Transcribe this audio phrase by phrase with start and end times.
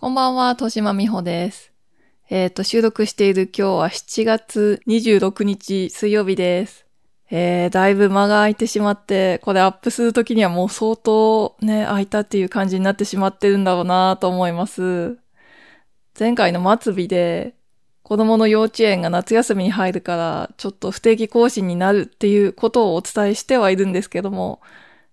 [0.00, 1.74] こんばんは、戸島美穂です。
[2.30, 6.86] えっ、と、収録している今日は7月26日水曜日です。
[7.30, 15.18] えー、だいぶ間が空いてしまって、これアップするときにはもう相当ね、空いたっていう感じになってしまってるんだろうなと思います。
[16.18, 17.54] 前回の末尾で、
[18.02, 24.62] 子供の幼稚園が夏休みに入るから、ちょっと不定期更新になるっていうことをお伝えしてはいるんですけども、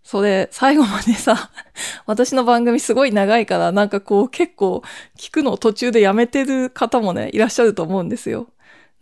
[0.07, 1.51] それ、最後までさ、
[2.07, 4.81] 私の番組すごい長いから、なんかこう結構
[5.17, 8.47] 聞くのを途中でやめてる方もね、いらっしゃると思うんですよ。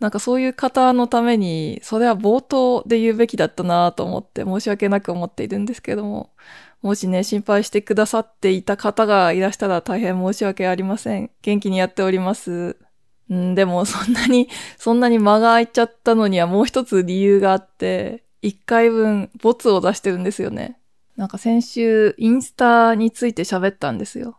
[0.00, 6.30] なんかそういう方のために、それは冒頭で言うべきだったなと思って申し訳なく思っているんですけども、
[6.82, 11.30] もしね、心配してくださっていた方がいらしたら大変申し訳ありません。
[11.40, 12.76] 元気にやっております。
[13.30, 20.80] うん、でもそんなに、そんなに間が空いちゃったのにはもう一つ理由があって、一回分ボツを出してるんですよね。
[21.16, 24.38] なんか先週インスタについて喋ったんですよ。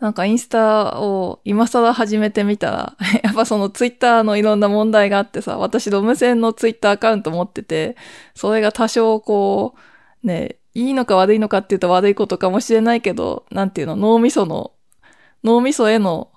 [0.00, 7.96] なんかインスタを今更始めてみたら、 やっぱそのツイッターのいろんな問題があってさ、私ロム線のツイッターアカウント持ってて、
[8.34, 9.74] それが多少こ
[10.22, 14.72] う、ね、いいのか悪いのかっていうと悪いことかもしれないけど、なんていうの、脳みその、
[15.42, 16.30] 脳みそへの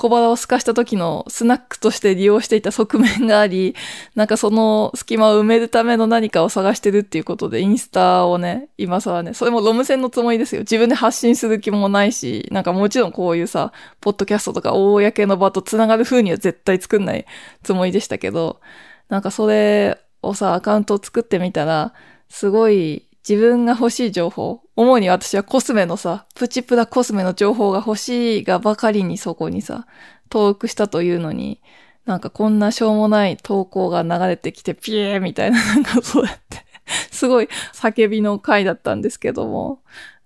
[0.00, 3.76] 小腹を透かした時のスナックとして利用していた側面があり、
[4.14, 10.62] なんかその隙間を埋めるための何かを探してるっていうことで、インスタをね、今更ね、それもロム線のつもりですよ。
[10.62, 17.26] 自分で発信する気もないし、なんかもちろんこういうさ、ポッドキャストとか公の場と繋がる風には絶対作んない
[17.62, 18.62] つもりでしたけど、
[19.10, 21.92] なんかそれをさ、アカウントを作ってみたら、
[22.30, 29.86] すごい自分が欲しい情報、主に私はコスメのさ、プチプラコスメの情報が欲しいがばかりにそこにさ、
[30.32, 31.60] 登録したというのに、
[32.06, 36.64] なんかこんなしょうもない投稿が流れてきて、ピエーみたいな、なんかそうやって、
[37.10, 39.82] すごい叫びの回だったんですけども、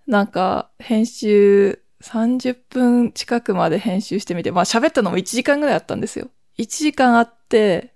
[0.07, 6.29] なんか編集30分近くまで編集してみて、まあ喋ったのも1時間ぐらいあったんですよ。
[6.59, 7.93] 1時間あって、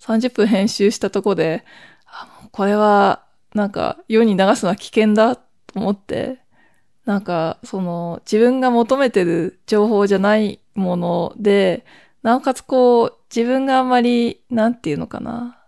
[0.00, 1.64] 30分編集したとこで、
[2.52, 3.25] これは
[3.56, 5.42] なんか世に流すのは危険だと
[5.74, 6.38] 思って、
[7.06, 11.86] なんかその自分が求めてる情報じゃないもので、
[12.22, 15.58] なおかつこう自分があんまり、なんていうのかな。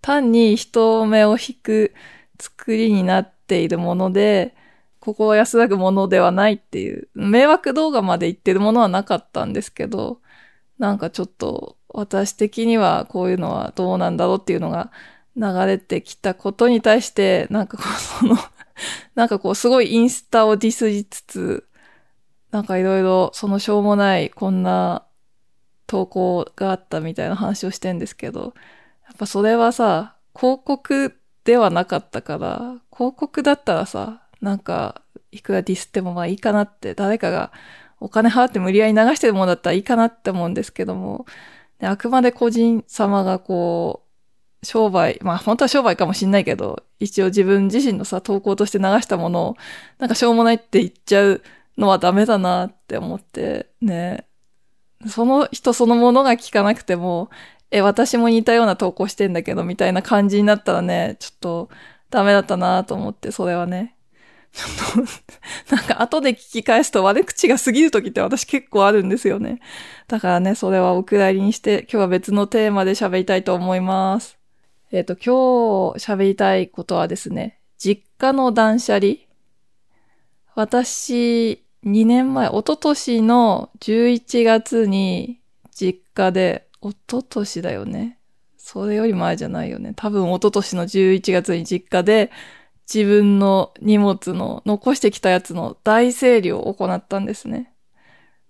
[0.00, 1.92] 単に人目を引く
[2.38, 4.54] 作りになっているもので、
[5.00, 10.20] ここを安らぐものではないっていう、迷惑動画まで言ってるものはなかったんですけど、
[10.78, 14.90] なんかちょっと私的にはこういうのはどうなんだろうっていうのが
[15.36, 18.36] 流れてきたことに対して、なんかこうその、
[19.14, 21.66] なんかこうすごいインスタをディスりつつ、
[22.50, 25.06] なんかいろいろそのしょうもないこんな
[25.86, 28.54] 投稿があったみたいな話をしてんですけど、
[29.06, 32.58] やっぱそれはさ、広告ではなかったから、
[32.92, 35.02] 広告だったらさ、なんか
[35.32, 37.52] いくらディスってもまあいいかなって、誰かが
[38.00, 41.26] お金払って無理やり流してるものだったらいいかなって思うんですけども、
[41.82, 44.09] あくまで個人様がこう、
[44.62, 49.56] 商売、まあ本当は商売かもしんないけど、一応自分自身のさ、投稿として流したものを、
[49.98, 51.42] なんかしょうもないって言っちゃう
[51.78, 54.26] のはダメだなって思って、ね。
[55.08, 57.30] その人そのものが聞かなくても、
[57.70, 61.70] え、私も似たような投稿してんだけど、みたいな感じになったらね、ちょっと
[62.10, 63.96] ダメだったなと思って、それはね。
[64.52, 65.06] ちょっ
[65.68, 69.60] と、なんか後で聞き返すと悪口が過ぎる時って私結構あるんですよね。
[70.08, 74.39] だからね、それはお蔵入りにして、今日は別のテーマで喋りたいと思います。
[74.92, 79.14] えっ、と、今日喋りたいことはですね、実家の断捨離。
[80.56, 85.40] 私、2年前、一昨年の11月に
[85.70, 88.18] 実家で、一昨年だよね。
[88.56, 89.92] それより前じゃないよね。
[89.94, 92.32] 多分一昨年の11月に実家で
[92.92, 97.72] 自分の荷物の残してきたやつの大整理を行ったんですね。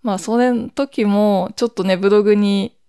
[0.03, 2.80] まあ、それの時もちょっとね、ブログに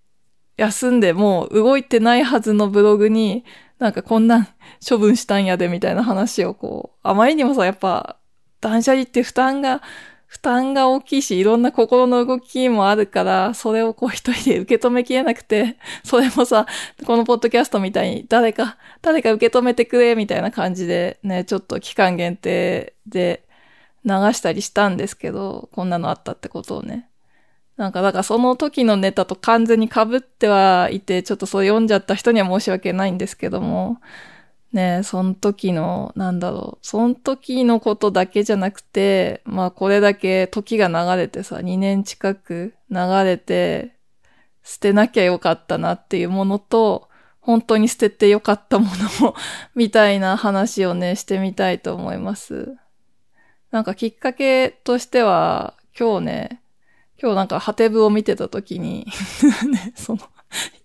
[0.62, 3.44] 休んでもう動いてないはずのブログに
[3.80, 4.48] なんかこんなん
[4.88, 8.18] 処分したんやでみたいな話をこう、あまりにもさ、やっぱ
[8.62, 9.82] 断捨離って負担が
[10.28, 16.68] 負担が大きいし、いろんな心の動きもあるから、それをこう一人で受け止めきれなくて、それもさ、
[17.06, 23.44] このポッドキャストみたいに誰か、誰か受け止めてくれ、みたいな感じでね、ちょっと期間限定で
[24.06, 27.11] 流したりしたんですけど、こんなのあったってことをね。
[27.82, 34.00] なんか、だからその時のネタと完全に被ってはいて、ちょっとそれ読んじゃった人には申し訳ないんですけども、
[34.72, 43.96] ねその時の、なんだろう、その時のことだけじゃなくて、まあこれだけ時が流れてさ、2年近く流れて、
[44.64, 48.86] 捨てなきゃよかったなっていうものと、本当に捨ててよかったも
[49.20, 49.36] のも、
[49.74, 52.78] みたいな話をね、してみたいと思います。
[53.72, 56.61] なんかきっかけとしては、今日ね、
[57.22, 59.06] 今日なんかハテブを見てた時に
[59.70, 60.20] ね、その、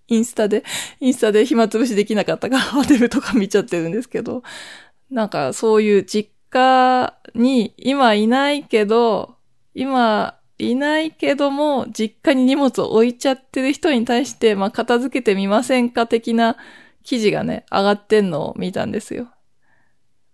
[0.09, 0.65] インスタで、
[1.01, 4.43] インスタで暇つぶしできなかったからハテブとか見ちゃってるんですけど、
[5.11, 9.37] なんかそういう実家に今いないけど、
[9.75, 16.57] 今いないけども、実家に荷物を置いちゃってる人に対して、まあ、片付けてみませんか的な
[17.03, 19.29] 記事がね、上がってんのを見たんですよ。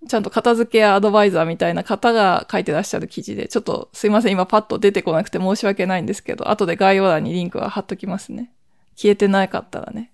[0.08, 8.52] ちゃんと片付けやアドバイザーみたいな方が書いてらっしゃる記事で、ちょっとすいません、今パッと出てこなくて申し訳ないんですけど、後で概要欄にリンクは貼っときますね。
[8.96, 10.12] 消えてなかったらね。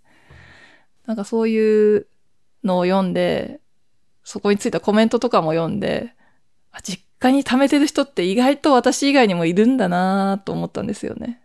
[1.06, 2.06] なんかそういう
[2.64, 3.60] のを読んで、
[4.24, 6.12] そこについたコメントとかも読んで、
[6.70, 11.40] あ実家に貯めてる人って意外と私以外にもいるんだなと思ったんですよね。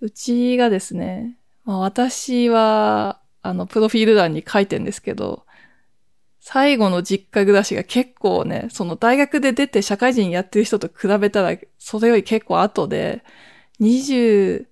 [0.00, 5.44] うちがですね、まあ、私は、あの、プロフィール欄に書いてんですけど、
[6.52, 13.22] 最後の実家暮らしが結構ね、その大学で出て社会人やってる人と比べたら、それより結構後で、
[13.80, 14.66] 28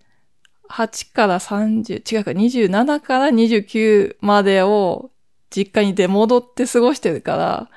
[1.14, 5.12] から30、違うか、27から29までを
[5.50, 7.70] 実家に出戻って過ごしてるから、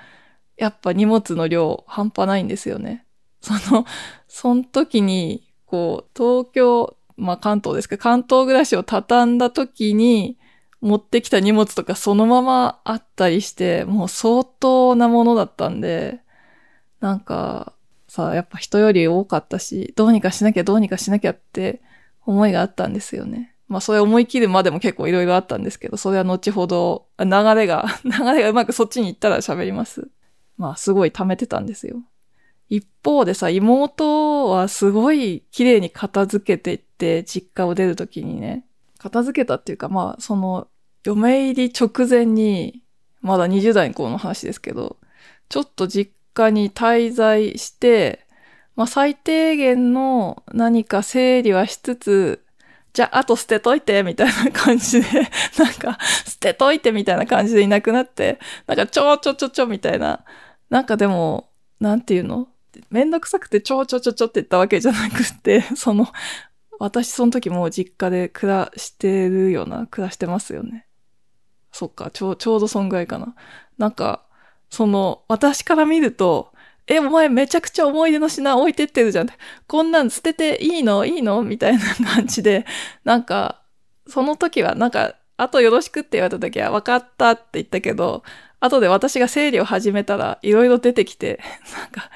[0.57, 3.05] やっぱ荷物の量半端ないんですよね。
[3.39, 3.85] その、
[4.27, 10.39] その時に、こう、東京、まあ関東ですけど、関東暮らしを畳んだ時に、
[10.81, 16.21] 持ってきた荷物とかそのままあったりして、もう相当なものだったんで、
[16.99, 17.73] なんか、
[18.07, 21.81] さ、やっぱ人より多かったし、どうにかしなきゃどうにかしなきゃって
[22.25, 23.55] 思いがあったんですよね。
[23.67, 30.09] まあそれ思い切るまでも結構いろいろあったんですけど、それは後ほど、流れが、 流れがうまくそっちに行ったら喋ります。
[30.57, 32.03] まあすごい貯めてたんですよ。
[32.69, 38.65] 一方でさ、妹はすごい綺麗に片付けていって、実家を出るときにね、
[38.97, 40.67] 片付けたっていうか、まあ、その、
[41.03, 42.81] 嫁入り直前に、
[43.21, 44.97] まだ20代の頃の話ですけど、
[45.49, 48.25] ちょっと実家に滞在して、
[48.75, 52.45] まあ最低限の何か整理はしつつ、
[52.93, 55.07] じゃあ、あと捨てといて、みたいな感じで、
[55.57, 58.37] なんか、捨てといて、みたいな感じでいなくなって、
[58.67, 60.25] なんか、ちょちょちょちょ、みたいな。
[60.69, 61.49] なんかでも、
[61.79, 62.49] なんていうの？
[62.89, 66.07] めんどくさくてちょちょちょちょって言ったわけじゃなくて、 その、
[66.79, 70.85] 私その時もう実家で暮らしてるような、暮らしてますよね。
[71.71, 73.35] そっか、ちょう、ちょうどそんぐらいかな。
[73.77, 74.23] なんか、
[74.69, 76.51] その、私から見ると、
[76.87, 79.29] え、お前めちゃくちゃ思い出の品置いてってるじゃん。
[79.67, 81.05] こんなん捨てていいの？
[81.05, 81.41] いいの？
[81.43, 81.79] みたいな
[82.13, 82.65] 感じで、
[83.03, 83.61] なんか、
[84.07, 88.23] その時は、なんか、あとよろしくって言われた時は、分かったって言ったけど、
[88.59, 91.39] 後で私が整理を始めたら、いろいろ出てきて、
[91.77, 92.09] なんか、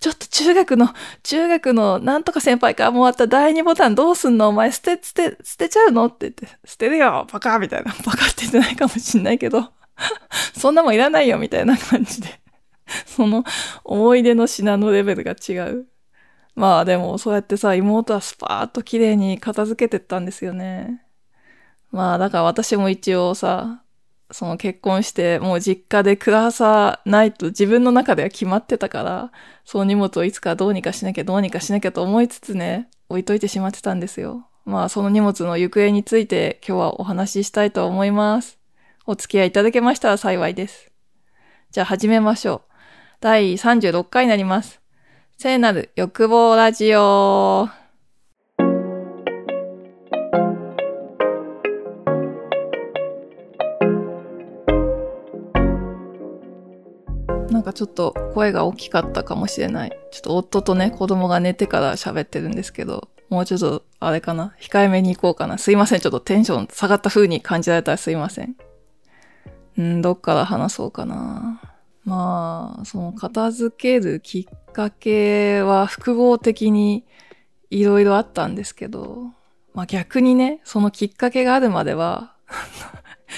[0.00, 0.88] ちょっと中学の、
[1.22, 4.48] 中学のなんとか先輩からもらった第二ボタンどうすんの？
[4.48, 6.06] お前捨て、捨て、捨てちゃうの？
[6.06, 7.94] って言って、捨てるよバカみたいな。
[8.04, 9.70] バカって言ってないかもしんないけど、
[10.54, 12.40] そんなもんいらないよみたいな感じで。
[13.06, 13.44] その
[13.84, 15.86] 思い出の品のレベルが違う。
[16.54, 21.02] まあでもそうやってさ、妹はスパーッと綺麗に片付けてったんですよね。
[21.90, 23.82] まあだから私も一応さ、
[24.30, 29.32] その結婚してもう実家で暮らさないと自分の中では決まってたから、
[29.66, 34.46] その荷物をいつかどうにかしなきゃどうにかしなきゃと思いつつね、置いといてしまってたんですよ。
[34.64, 38.58] まあその荷物の行方について今日はお話ししたいと思います。
[39.06, 40.90] お付き合いいただけましたら幸いです。
[41.72, 42.72] じゃあ始めましょう。
[43.20, 44.80] 第36回になります。
[45.36, 47.85] 聖なる欲望ラジオ。
[57.66, 59.90] かちょっと声が大きかったかもしれない。
[60.12, 65.58] ちょっと夫とね、子供が寝てから喋ってるんですけど、もうちょっと、あれかな控えめに行こうかな。
[65.58, 66.00] すいません。
[66.00, 68.54] ちょっとテンション下がった風に感じられたらすいません。
[69.76, 71.60] うん、どっから話そうかな。
[72.04, 77.04] まあ、その片付けるきっかけは複合的に
[77.70, 79.32] いろいろあったんですけど、
[79.74, 82.36] まあ逆にね、そのきっかけがあるまでは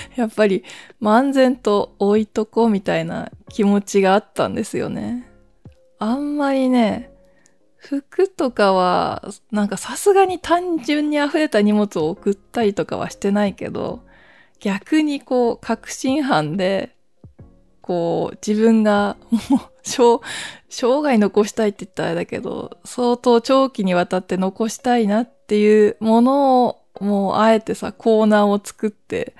[0.17, 0.65] やっぱり、
[1.01, 5.31] 漫然と置いとこうみたいな気持ちがあったんですよね。
[5.99, 7.11] あんまりね、
[7.77, 14.01] 服とかは、なんかさすがに単純に溢れた荷物を送ったりとかはしてないけど、
[14.61, 16.97] 逆にこう、確信犯で、
[17.81, 19.17] こう、自分が
[19.49, 19.61] もう、
[20.69, 29.35] 生涯残したいって言ったらあれだけど、相当長期にわたって残したいなっていうものを、もうあえてさ、コーナーを作って、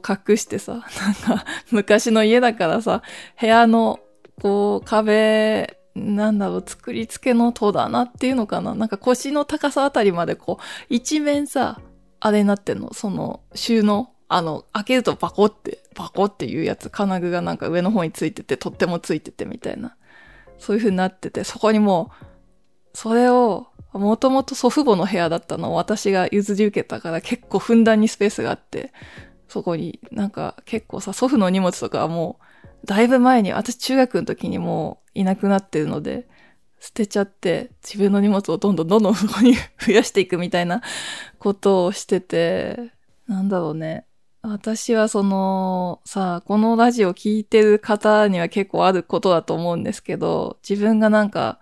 [0.02, 3.02] う隠してさ、 なんか昔の家だからさ、
[3.38, 4.00] 部屋の
[4.40, 8.74] こう壁、なんだろう、作り付けの戸棚っていうのかな？
[8.74, 11.80] なんか腰の高さあたりまでこう、一面さ、
[12.20, 14.08] あれになってんの、その収納。
[14.28, 19.94] あの、開けるとバコって、バコっていうやつ、金具がなんか上の方についてて、とってもついててみたいな。
[20.56, 22.26] そういう風になってて、そこにもう、
[22.94, 28.94] それをもともと祖父母の部屋だったのを私が譲り受けたから結構ふんだんにスペースがあって、
[29.52, 32.38] そこになんか結構さ、祖父の荷物とかはも
[32.84, 36.26] う、だいぶ前に、私中学の時にもういなくなってるので、
[36.80, 40.80] 捨てちゃって自分の荷物をどんどんどんどんそこに増やしていくみたいな
[41.38, 42.92] ことをしてて、
[43.28, 44.06] なんだろうね。
[44.40, 51.60] 私はその、さ、このラジオ聞いてる方には結構あることだと思うんですけど、自分がなんか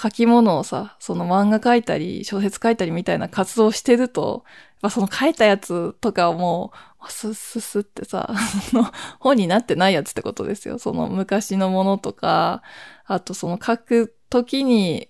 [0.00, 8.34] 書き物をさ、その漫画書いたり、小説書いたりみたいな活動してると、やっぱその書いたやつとかをもう、スッスッスってさ、
[8.70, 10.78] その本になってないやつってことですよ。
[10.78, 12.62] その昔のものとか、
[13.06, 15.08] あとその書く時に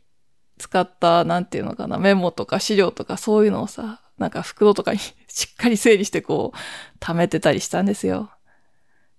[0.59, 8.31] 使った、なんていうのかな、メモとか資料とかそういうのをさ、なんか袋とかにしっかり整理してこう、貯めてたりしたんですよ。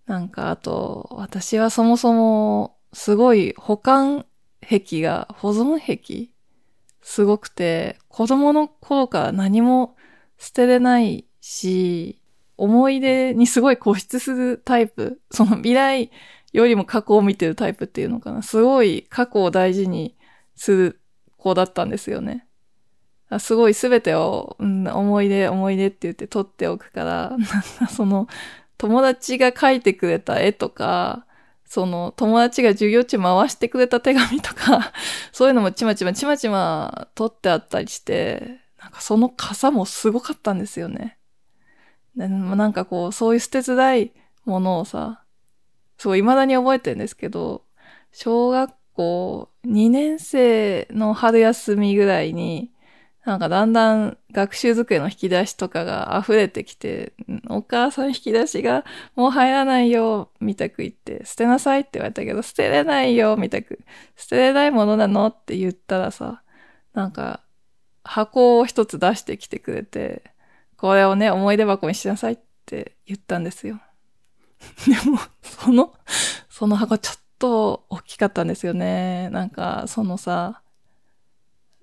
[0.06, 4.26] なんかあと、私はそもそも、すごい保管
[4.62, 6.30] 壁が、保存壁？
[7.02, 9.96] すごくて、子供の頃から何も
[10.38, 12.22] 捨てれないし、
[12.58, 15.20] 思い出にすごい固執するタイプ。
[15.32, 16.12] その未来
[16.54, 18.42] よりも過去を見てるタイプっていうのかな。
[18.42, 20.16] すごい過去を大事に
[20.56, 21.00] する
[21.38, 22.48] 子だったんですよね。
[23.40, 27.38] すごいすべてを、うん、思い出、思い出って言って撮っておくから、
[27.90, 28.28] その、
[28.78, 31.26] 友達が描いてくれた絵とか、
[31.66, 34.94] その、友達が授業中回してくれた手紙とか、
[35.34, 41.18] そういうのもちまちまちまちま撮ってあったりして、なんかその傘もすごかったんですよね。
[42.16, 44.14] なんかこう、そういう捨てづらい
[44.46, 45.24] ものをさ、
[45.98, 47.64] そう、未だに覚えてるんですけど、
[48.12, 52.72] 小学校2年生の春休みぐらいに、
[53.26, 57.14] なんかだんだん学習机の引き出しとかが溢れてきて、
[57.50, 63.80] お母さん引き出しがもう入らないよ、みたく言って、捨てなさいって言われたけど、捨てれないよ、みたく、
[64.16, 66.44] 捨てれないものなのって言ったらさ、
[66.94, 67.42] なんか、
[68.04, 70.35] 箱を一つ出してきてくれて、
[70.78, 73.80] これをね、思い出箱にしなさいって言ったんですよ。
[74.88, 75.94] でも、その、
[76.50, 79.30] その箱ちょっと大きかったんですよね。
[79.30, 80.62] なんか、そのさ、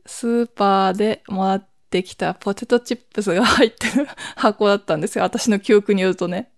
[0.07, 5.25] スーパーでもらってきたポテトチップスが入ってる箱だったんですよ。
[5.25, 6.51] 私の記憶によるとね。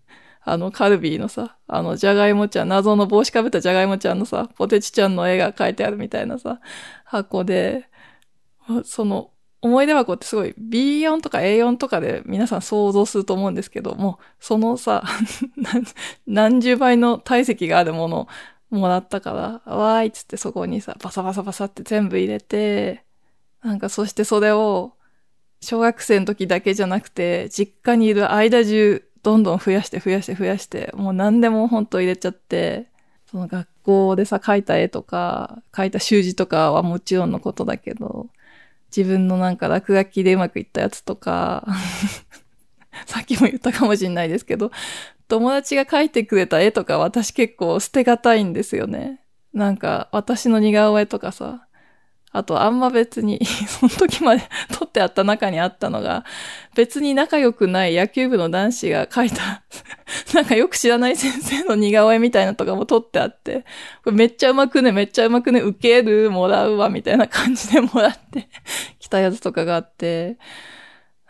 [0.46, 6.60] あの、カルビーのさ、あの、じゃがいもちゃん、謎の帽子かぶったじゃがいもちゃんのさ、ポテチちゃんの絵が描いてあるみたいなさ、
[7.04, 7.88] 箱で、
[8.84, 9.30] その、
[9.64, 15.04] 思い出箱ってすごい B4 とか A4 とかで皆さん想像すると思うんですけども、そのさ、
[16.28, 18.28] 何十倍の体積があるもの
[18.70, 23.04] をもらったから、わーいっつってそこにさ、バサバサバサって全部入れて、
[23.62, 24.92] なんかそしてそれを、
[25.62, 32.88] 小学生の時だけじゃなくて、実家にいる間中、どんどん増やして増やして増やして、もう何でも本当入れちゃって、
[33.30, 38.26] その学校でさ、描いた絵とか、描いた習字とかはもちろんのことだけど、
[38.96, 41.66] 自分のなんか落書きでうまくいったやつとか、
[43.06, 44.70] さっきも言ったかもしんないですけど、
[45.28, 49.20] 友達が描いてくれた絵とか私結構捨てがたいんですよね。
[49.52, 51.66] なんか私の似顔絵とかさ、
[52.34, 53.38] あと、あんま別に、
[53.68, 54.42] その時まで
[54.76, 56.24] 撮ってあった中にあったのが、
[56.74, 59.62] 別に仲良くない野球部の男子が描いた
[60.34, 63.64] なんかよく知らない先生の似顔絵みたいなとかも撮ってあって、
[64.02, 68.48] これめっちゃうまくね、めっちゃうまくね、受ける、もらうわ、みたいな感じでもらって
[68.98, 70.36] 来たやつとかがあって、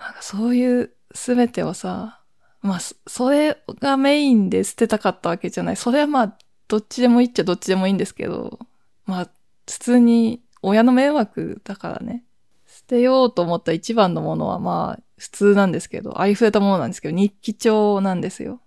[0.00, 2.20] なんかそういうすべてをさ、
[2.62, 5.76] まあ、それがメインで捨てたかったわけじゃない。
[5.76, 8.58] それはまあ、どっちでもいいっちゃどっちでもいいんですけど、
[9.04, 9.30] まあ、
[9.66, 12.24] 普通に親の迷惑だからね。
[12.66, 18.60] 捨てようと思った一番のものはまあ、普通なんですけど、ありふれたものなんですけど、日記帳なんですよ。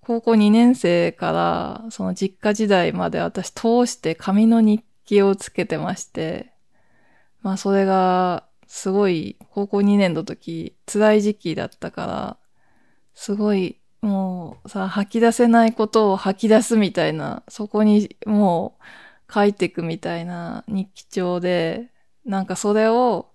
[0.00, 6.52] 高校2年生から、その実家時代まで私通して紙の日記をつけてまして、
[7.42, 12.36] まあそれが、すごい、高校2年の時、辛い時期だったから、
[13.14, 18.84] すごい、もうさ、吐き出せないことを吐き出すみたいな、そこにもう、
[19.34, 21.90] 書いていくみたいな日記帳で、
[22.24, 23.30] なんかそれを、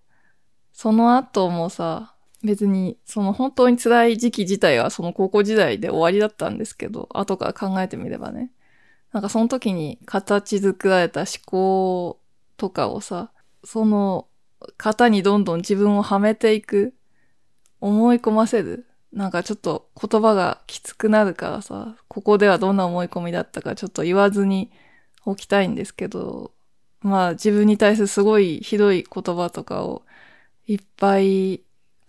[0.72, 8.51] その後もさ、別に、その本当に辛い時期自体はその高校時代で終わりだったんですけど、後から考えてみればね。
[9.12, 12.20] なんかその時に形作られた思考
[12.56, 13.32] とかをさ、
[13.65, 14.27] その
[14.77, 16.94] 型にどんどん自分をはめていく、
[17.82, 18.86] 思い込ませる。
[19.12, 24.72] なんかちょっと言葉がきつくなるからさ、ここではどんな思い込みだったかちょっと言わずに
[25.25, 26.51] 置きたいんですけど、
[27.01, 30.03] まあ自分に対するすごいひどい言葉とかを
[30.67, 31.61] いっぱい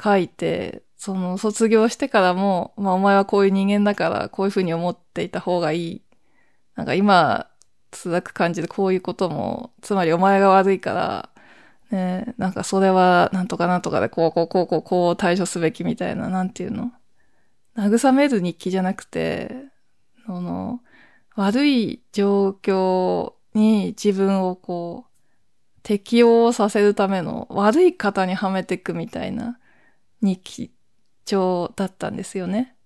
[0.02, 6.02] 書いて、その卒業してからも、まあお前はこういう人間だからこういうふうに思っていた方がいい。
[6.76, 7.46] なんか今、
[7.92, 11.30] 続く感じでこういうことも、つまりお前が悪いから、
[11.90, 16.92] ねなんかそれはなんとかなんとかでこうこうこうこうこう対処すべきみたいな、なんていうの？
[17.76, 19.50] 慰める日記じゃなくて、
[20.26, 20.80] その、
[21.36, 25.10] 悪い状況に自分をこう、
[25.82, 29.58] 適応させるための悪い型にはめていくみたいな
[30.20, 30.72] 日記
[31.24, 32.76] 帳だったんですよね。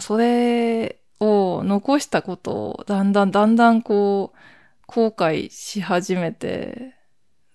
[0.00, 4.38] それを残したことをだんだんだんだんこう
[4.86, 6.94] 後悔し始めて、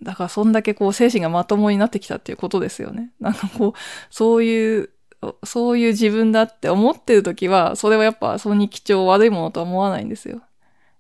[0.02, 3.12] だからそんだけこう精神がまともになってきたっていうことですよね。
[3.20, 3.80] なんかこう、
[4.10, 4.90] そういう、
[5.44, 10.42] そういう自分だって思ってるときは、それはやっぱその日記帳悪いものとは思わないんですよ。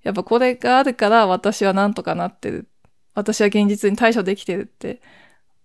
[0.04, 2.68] やっぱこれがあるから私はなんとかなってる。
[3.16, 5.02] 私は現実に対処できてるって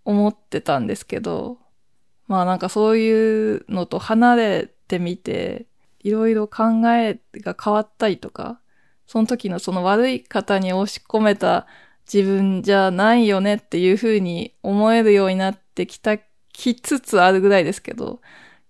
[0.04, 1.58] 思ってたんですけど、
[2.26, 5.66] まあなんかそういうのと離れてみて、
[6.00, 8.60] いろいろ考えが変わったりとか、
[9.06, 11.66] その時のその悪い方に押し込めた
[12.12, 16.18] 自分じゃないよねっていう風に思えるようになってきた、
[16.52, 18.20] きつつあるぐらいですけど、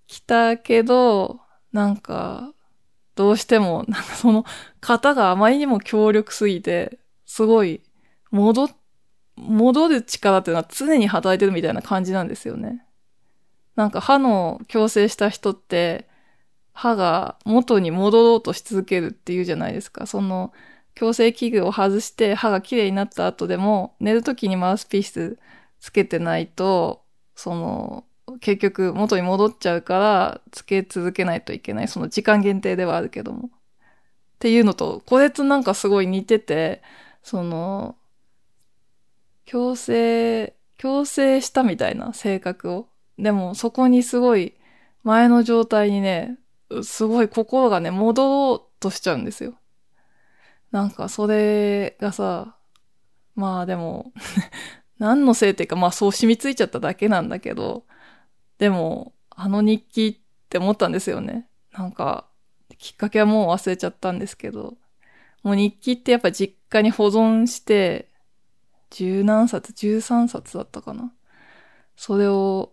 [0.09, 2.53] 来たけど、なんか、
[3.15, 4.45] どうしても、なんかその
[4.81, 7.83] 方があまりにも強力すぎて、すごい、
[8.31, 8.71] 戻、
[9.37, 12.85] 戻る力っていうのは常に働いてるみたいな感じなんですよね。
[13.77, 16.09] なんか歯の矯正した人って、
[16.73, 20.07] 歯が元に戻ろうとし続けるっていうじゃないですか。
[20.07, 20.53] その、
[20.95, 25.39] 矯正器具を外して歯が綺麗になった後でも、寝るときにマウスピース
[25.81, 28.05] つけてないと、その、
[28.41, 31.89] 結局元に戻っちゃうから、つけ続けないといけない。
[31.89, 33.49] その時間限定ではあるけども。
[33.49, 33.51] っ
[34.39, 36.83] ていうのと、これとなんかすごい似てて、
[37.23, 37.97] その、
[39.45, 42.89] 強制、強制したみたいな性格を。
[43.19, 44.55] でもそこにすごい
[45.03, 46.39] 前の状態にね、
[46.83, 49.55] すごい心がね、戻ろうとしちゃうんですよ。
[50.71, 52.57] なんかそれがさ、
[53.35, 54.13] まあでも
[54.99, 57.87] 何のせいっていうか、まあそう染みついちゃっただけなんだけど、
[58.59, 61.49] でも、あの日記って思ったんですよね。
[61.73, 62.27] なんか、
[62.79, 64.77] きっかけはもう忘れちゃったんですけど、
[65.43, 68.09] もう日記ってやっぱ実家に保存して、
[68.91, 71.13] 十何冊、十三冊だったかな。
[71.97, 72.73] それを、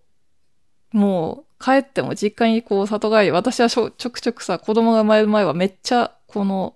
[0.92, 6.76] もう帰っても実家にこう里帰り、私はちょくちょくさ、子供が生まれる前はめっちゃこの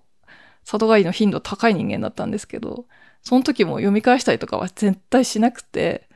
[0.64, 2.86] 里帰りの頻度高い人間だったんですけど、
[3.22, 6.08] その時も読み返したりとかは絶対しなくて、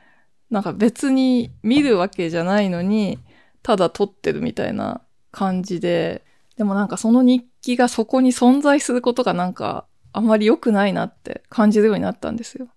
[0.49, 3.19] なんか別に見るわけじゃないのに、
[3.63, 6.23] ただ撮ってるみたいな感じで、
[6.57, 12.67] でもなんかその日記がそこに存在することがなんかあんまり良くないなって感じるようになったんですよ。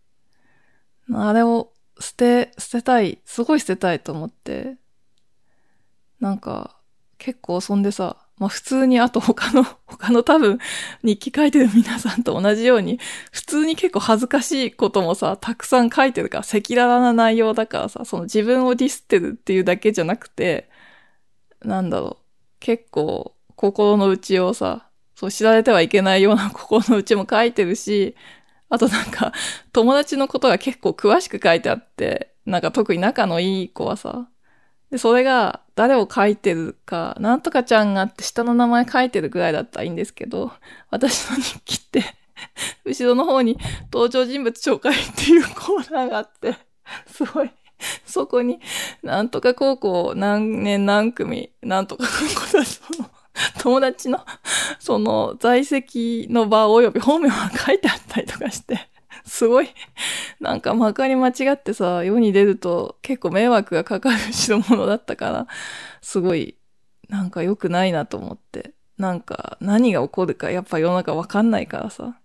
[1.13, 4.77] あれを捨て、捨てたい、すごい捨てたいと思って、
[6.21, 6.77] なんか、
[7.19, 10.59] 結構そんでさ、まあ普通にあと他の、 他の多分
[11.03, 12.99] 日記書いてる皆さんと同じように、
[13.33, 20.69] 普通に結構恥ずかしいこともさ、たくさん書いてるから、赤裸々な内容だからさ、その自分をディスってるっていうだけじゃなくて、
[21.63, 22.25] なんだろう、
[22.61, 28.15] 結構心の内をさ、そう知られてはいけないような心の内も書いてるし、
[28.69, 29.33] あとなんか、
[29.73, 34.29] 友達のことが結構詳しく書いてあって、なんか特に仲のいい子はさ、
[34.91, 40.53] で、それが誰を書いてるか、なんとかちゃんがあって下の名前書いてるぐらいだったらいいんですけど、
[40.91, 42.05] 私の日記って
[42.85, 43.59] 後ろの方に
[43.93, 46.57] 登場人物紹介っていうコーナーがあって、
[47.07, 47.51] すごい、
[48.07, 48.61] そこに、
[49.03, 53.11] なんとか高校何年何組、なんとか高校だその、
[53.61, 54.25] 友達の、
[54.79, 58.89] その在籍の場及び本名が書いてあったりとかして、
[59.29, 59.69] すごい、
[60.41, 65.47] なんかまかり間違ってさ、世に出ると結構迷惑がかかる代物だったから、
[66.01, 66.57] すごい、
[67.09, 68.73] なんか良くないなと思って。
[68.99, 72.19] なんか何が起こるかやっぱ世の中わかんないからさ。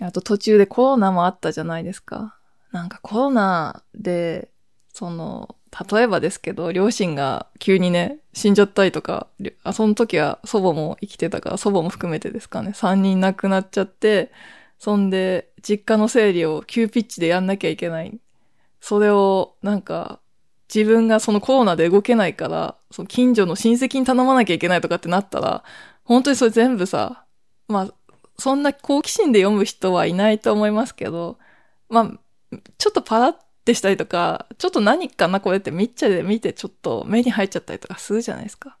[0.00, 2.36] あと途中でコロナもあったじゃないですか。
[2.72, 4.50] なんかコロナで、
[4.92, 5.56] その、
[5.90, 9.28] 例えばですけど、両親が急にね、死んじゃったりとか、
[9.62, 14.32] あ、その時は祖母も生きてたから、祖母も含めてですかね、三人亡くなっちゃって、
[14.80, 18.18] そんで、実家の整理を急ピッチでやんなきゃいけない。
[18.80, 20.20] それを、なんか、
[20.74, 25.64] 自分がそのコロナで動けないから、その近所の親戚に頼まなきゃいけないとかってなったら、
[26.04, 27.26] 本当にそれ全部さ、
[27.68, 27.94] まあ、
[28.38, 31.38] そんな好奇心で読む人はいないと思いますけど、
[31.90, 38.78] まあ、ちょっとパラってしたりとか、ちょっと何かなこれってみっちゃで見てちょっと目に入っちゃったりとかするじゃないですか。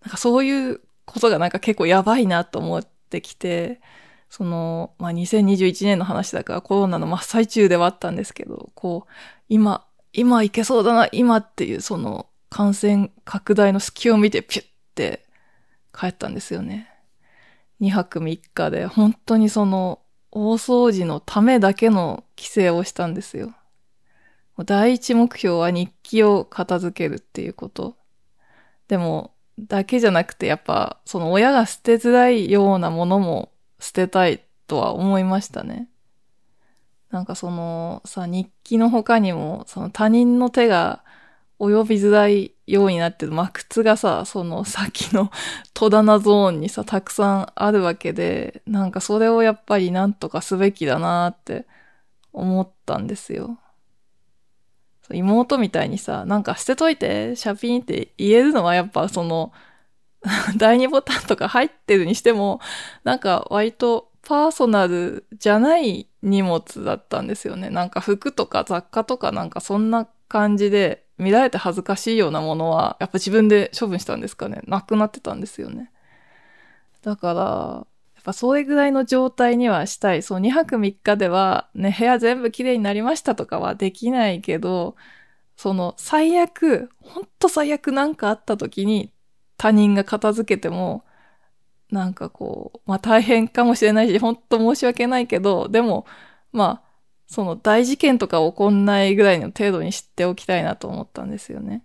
[0.00, 3.82] なんかそういうことがなんか結構やばいなと思ってきて、
[4.30, 9.12] その、まあ、2021年の話だからコロナの真っ最中ではあったんですけど、こう、
[9.48, 15.24] 今、今いけそうだな、今っていうその感染拡大の隙を見てピュッて
[15.92, 16.90] 帰ったんですよね。
[17.80, 23.54] 2泊3日で本当にその大掃除のためだけの規制をしたんですよ。
[24.64, 27.96] 第一目標は日記を片付けるっていうこと。
[28.88, 35.88] でも、だけじゃなくてやっぱ、その親が捨てづらいようなものも捨てたいとは思いましたね。
[37.10, 41.04] なんかそのさ、日記の他にも、その他人の手が
[41.58, 45.30] 及びづらいようになってる、ま、靴がさ、その先の
[45.74, 51.66] 戸棚ゾーンにさ、たくさんあるわけで、なんかそれをやっぱりなんとかすべきだなって
[52.32, 53.58] 思ったんですよ。
[55.10, 59.52] 妹みたいにさ、なんか捨てといて、シャピンって言えるのはやっぱその、
[60.56, 62.60] 第二ボタンとか入ってるにしても、
[63.04, 67.70] なんか割とパーソナルじゃない荷物だったんですよね。
[67.70, 74.62] なんか服とか雑貨とかなんかそんな感じで、見られて恥ずかしいようなものは、やっぱ自分で処分したんですかね。
[74.66, 75.90] なくなってたんですよね。
[77.02, 80.22] だから、やっぱそれぐらいの状態にはしたい。
[80.22, 84.96] そう、2泊3日では、ね、部屋全部綺麗になりましたとかはできないけど、
[85.56, 89.12] その、最悪、ほんと最悪なんかあった時に、
[89.58, 91.04] 他人が片付けても、
[91.90, 96.06] なんかこう、まあ大変かもしれないし、ほんと申し訳ないけど、でも、
[96.52, 96.88] まあ、
[97.26, 101.84] その大事件とか起こんないぐらいの程度に知っておきたいなと思ったんですよね。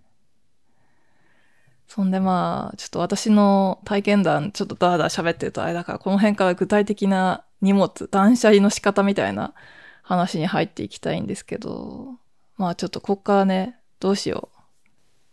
[1.86, 9.54] そんでまあ、ちょっと私の体験談、ちょっとダーダー喋ってるとあれだから、この辺から具体的な荷物、断捨離の仕方みたいな
[10.02, 12.18] 話に入っていきたいんですけど、
[12.56, 14.53] まあちょっとこっからね、どうしよう。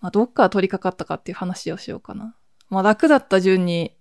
[0.01, 2.35] まあどっから取り掛かったかっていう話をしようかな。
[2.69, 3.95] まあ楽だった順に、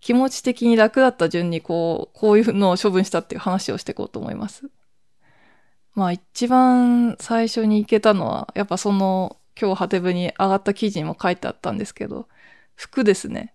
[0.00, 4.68] 気持ち的に楽だった順にこう、こういうのを処分したっていう話をしていこうと思います。
[5.94, 12.28] まあ一番最初に行けたのは、やっぱその今日ハテブに上がった記事にも書いてあったんですけど、
[12.74, 13.54] 服ですね。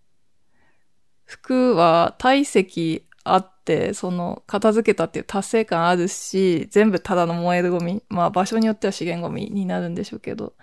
[1.25, 8.01] 服は体積あって、その片付けたっていう達成感あるし、全部ただの燃えるゴミ。
[8.09, 10.53] まあ場所によっては資源ゴミになるんでしょうけど。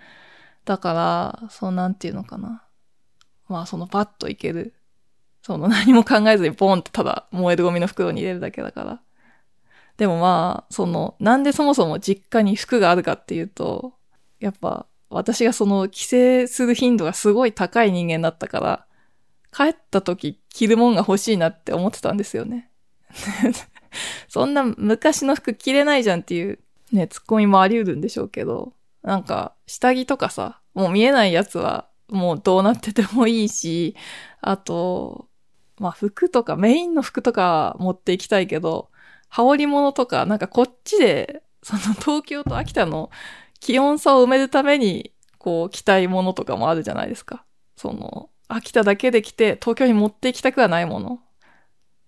[0.67, 2.61] だから、そうなんていうのかな。
[3.47, 4.73] まあそのパッといける。
[5.41, 9.01] その何も考えずにポンってただ燃えるゴミの袋に入れるだけだから。
[9.95, 13.93] でもまあ、その、なんでそもそも実家に服があるかっていうと、
[14.41, 18.85] やっぱ私がその帰省する頻度がすごい高い人間だったから、
[19.53, 22.69] 帰った時着るもんが欲しいなって思ってたんですよね。
[24.27, 26.59] そんな昔の服着れないじゃんっていう
[26.91, 28.73] ね、ツッコミもあり得るんでしょうけど、
[29.07, 33.95] なんか下着とかさ、もう見えないやつはもうどうなっててもいいし、
[34.41, 35.29] あと、
[35.79, 38.91] まあ服とかメインの服とか持っていきたいけど、
[39.29, 43.09] 羽織物とか、なんかこっちで、その東京と秋田の
[43.61, 47.45] 気温差を埋めるために、こう着たいものとかもあるじゃないですか。
[47.77, 51.21] その、秋田だけで来て東京に持って行きたくはないもの。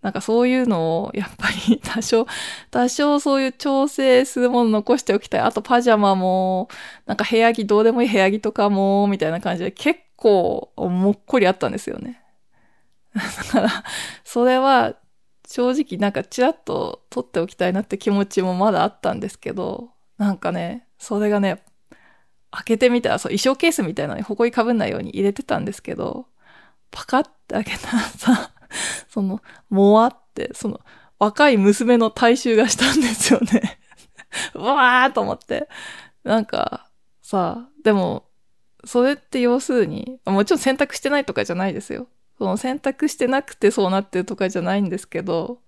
[0.02, 2.26] なんかそういうのを、やっぱり 多少、
[2.72, 5.42] 多少そういう調整するもの残しておきたい。
[5.42, 6.70] あとパジャマも、
[7.06, 12.22] なんか部屋着、どうでもいい部屋着とかも、みたいな感じで結構もっこりあったんですよね。
[13.14, 13.84] だから、
[14.24, 14.96] それは
[15.48, 21.64] 正直なんかちらっと撮っておきたいなって気持ちもまだあったんですけど、なんかね、それがね、
[22.52, 26.28] 開けてみたら、そう、衣装ケースみたいなのに埃かぶんないように入れてたんですけど、
[26.92, 28.52] パカって開けたらさ、
[29.10, 30.82] その、もわって、その、
[31.18, 33.80] 若い娘の体臭がしたんですよね。
[34.56, 35.68] うわーと思って。
[36.24, 36.88] なんか、
[37.22, 38.26] さ、でも、
[38.86, 42.08] それって要するに、もちろん洗濯してないとかじゃないですよ。
[42.38, 45.60] その選択してなくてそうなってるとかじゃないんですけど、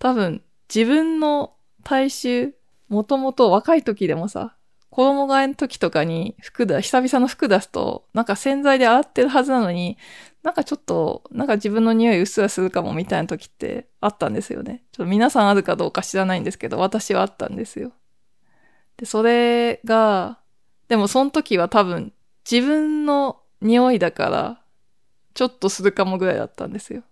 [0.00, 2.54] 多分自分の体臭、
[2.88, 4.56] もともと若い時でもさ、
[4.98, 9.96] 子供がえの時とかに服だ、久々の服出すと、なんか洗剤で洗ってるはずなのに、
[10.42, 14.82] なんかちょっと、なんか自分の匂いうっすらするかもみたいな時ってあったんですよね。
[14.90, 17.92] ちょっと皆さんあるかどうか知らないんですけど、私はあったんですよ。
[18.96, 20.40] で、それが、
[20.88, 22.12] でもその時は多分
[22.50, 24.60] 自分の匂いだから、
[25.34, 27.04] ちょっとするかもぐらいだったんですよ。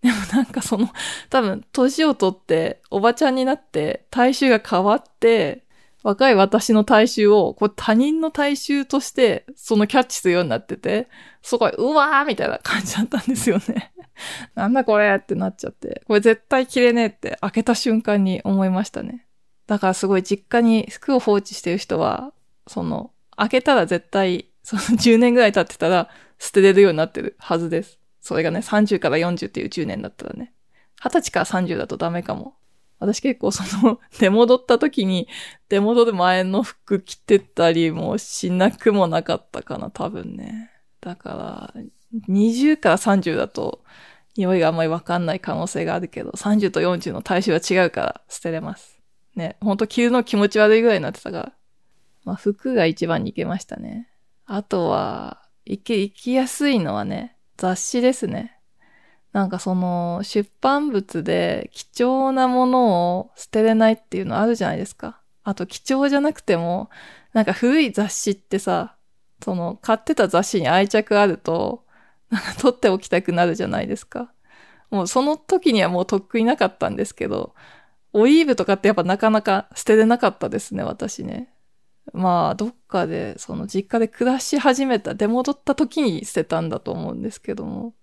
[0.00, 0.88] でもなんかその、
[1.28, 5.66] 多分、年をとって、おばちゃんになって、体臭が変わって、
[6.02, 11.08] 若い私の体臭を、こう他人の体臭として、そのキャッチするようになってて、
[11.42, 13.92] すごい、うわーみたいな感じだったんですよね。
[14.54, 19.26] なんだこれってなっちゃって、これ絶対着れねえって開けた瞬間に思いましたね。
[19.66, 22.32] だからすごい実家に服を放置してる人は、
[22.66, 26.08] その、開けたら絶対、その10年ぐらい経ってたら、
[26.38, 27.98] 捨てれるようになってるはずです。
[28.20, 30.54] それがね、30から40っていう10年だったらね。
[31.00, 32.54] 20歳から30だとダメかも。
[33.00, 35.26] 私結構その、 出戻った時に、
[35.68, 40.70] 出戻る前の服着てたりもしなくもなかったかな、多分ね。
[41.00, 41.82] だから、
[42.28, 43.82] 20から30だと、
[44.36, 49.00] 匂いがあんまりわかんない可能性があるけど、30と40の体臭は違うから捨てれます。
[49.34, 51.52] ね、ほんと着るの気持ち悪いぐらいになってたから。
[52.24, 54.08] まあ、服が一番に行けましたね。
[54.44, 58.59] あとは、行き、行きやすいのはね、雑誌ですね。
[59.32, 65.20] なんかその、出版物で貴重なものを捨てれないっていうのあるじゃないですか。
[65.44, 66.90] あと貴重じゃなくても、
[67.32, 68.96] なんか古い雑誌ってさ、
[69.42, 71.84] その、買ってた雑誌に愛着あると、
[72.30, 74.32] なんか取っておきたくなるじゃないですか。
[74.90, 77.54] もうその時にはもうとっくになかったんですけど、
[78.12, 81.48] オリーブとかってやっぱなかなか捨てれなかったですね、私ね。
[82.12, 87.94] まあ、どっかで、その実家で暮らし始めた、出戻った時に捨てたんだと思うんですけども。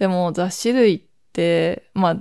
[0.00, 1.02] でも雑誌類っ
[1.34, 2.16] て、まあ、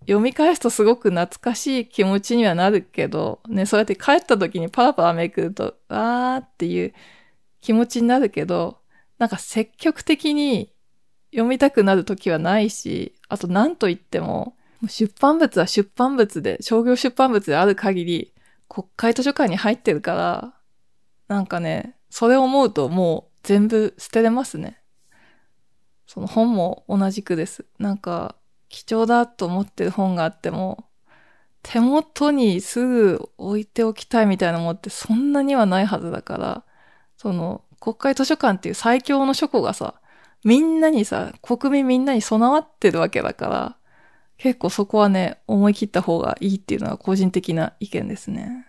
[0.00, 6.92] 読み返すとすごく懐かしい気持ちにはなるけど、ね、そうやって帰った時にパラパラめくると、あーっていう
[7.62, 8.80] 気持ちになるけど、
[9.16, 10.70] なんか積極的に
[11.30, 14.54] 読みたくなる時はないし、あと何と言っても、
[14.86, 18.34] 出版物は出版物で、商業出版物である限り、
[18.68, 20.54] 国会図書館に入ってるから、
[21.28, 24.82] なんかね、それを思うともう全部捨てれますね。
[26.06, 27.64] その本も同じくです。
[27.78, 28.36] なんか、
[28.68, 30.84] 貴重だと思ってる本があっても、
[31.62, 36.64] 手元にすぐ置いておきたいみたいなもってそんなにはないはずだから、
[37.16, 39.94] その、国会図書館っていう最強の書庫がさ、
[40.44, 43.76] みんなにさ、国民みんなに備わってるわけだから、
[44.38, 48.65] 結構そこはね、思い切った方がいいっていうのが個人的な意見ですね。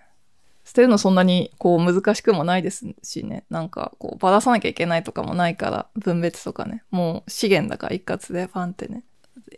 [0.67, 3.45] 捨てるのそんなにこう難しくもないですしね。
[3.49, 6.83] なんかこうばらさなきゃいけないとかもないから、分別とかね。
[6.91, 9.05] もう資源だから一括でパンってね。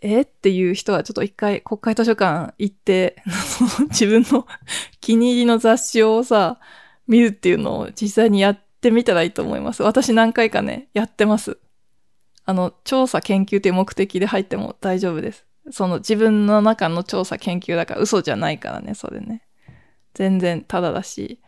[0.04, 3.24] えっていう人はちょっと一回国会図書館行って、
[3.90, 4.46] 自分の
[5.02, 6.60] 気に入りの雑誌をさ、
[7.08, 9.82] 見るっていうのを実際にやってみたらいいと思います。
[9.82, 11.58] 私何回かね、やってます。
[12.46, 15.48] あの、調査研究という目的で入っても大丈夫です。
[15.72, 19.42] その自分の中の調査研究だから嘘じゃないからね、それね。
[20.14, 21.40] 全然ただだし、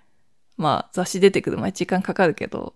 [0.58, 2.76] まあ雑誌出てくる前時間かかるけど、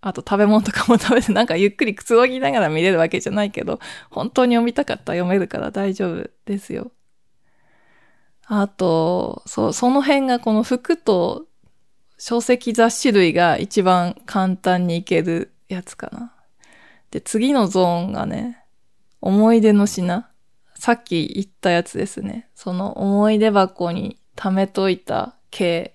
[0.00, 6.92] あと食べ物とかも食べてなんかゆっくりくつろぎながら見れるわけじゃないけど、本当に読みたかったら読めるから大丈夫ですよ。
[8.46, 11.46] あと、そう、その辺がこの服と
[12.18, 16.32] 書籍雑誌類が一番簡単にいけるやつかな。
[17.10, 18.62] で、次のゾーンがね、
[19.20, 20.28] 思い出の品。
[20.78, 22.48] さっき言ったやつですね。
[22.54, 25.94] その思い出箱に貯めといた系。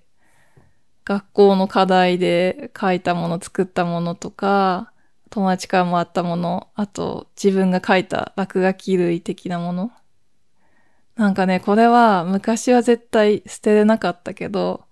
[1.06, 4.91] 学校の課題で書いたもの、作ったものとか、
[5.30, 9.91] 友達からもらったもの、あと自分が書いた落書き類的なもの。
[11.15, 14.84] なんかね、これは昔は絶対捨てれなかったけど、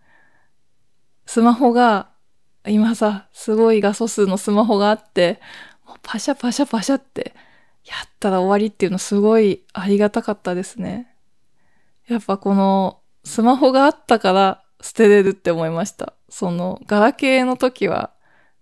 [1.25, 2.09] スマホが、
[2.67, 5.39] 今さ、すごい画素数のスマホがあって、
[6.03, 7.33] パシャパシャパシャって
[7.85, 11.15] やったら終わりっていうのすごいありがたかったですね。
[12.07, 16.13] やっぱこのスマホがあったから捨てれるって思いました。
[16.29, 18.11] そのガラケーの時は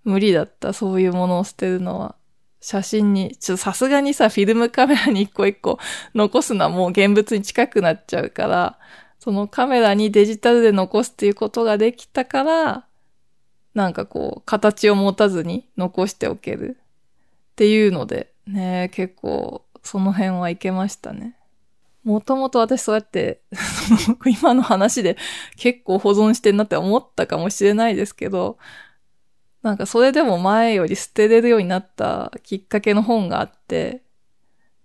[0.04, 0.74] 無理だった。
[0.74, 2.16] そういうものを捨てるのは。
[2.60, 5.80] 写真に、ちょっとさすがにさ、フィルムカメラに一個一個
[6.16, 8.80] 残すのはもう現物に近くなっちゃうから、
[9.20, 12.86] そのカメラにデジタルで残すっていうことができたから、
[13.74, 16.78] なんかこう、形を持たずに残しておける。
[17.52, 21.37] っていうので、ね、結構、その辺はいけましたね。
[22.08, 23.42] もともと私そうやって、
[24.26, 25.18] 今の話で
[25.58, 28.58] 結構保存してんなって思ったかもしれないですけど、
[29.62, 34.04] なんかそれでも前より捨てれるようになったきっかけの本があって、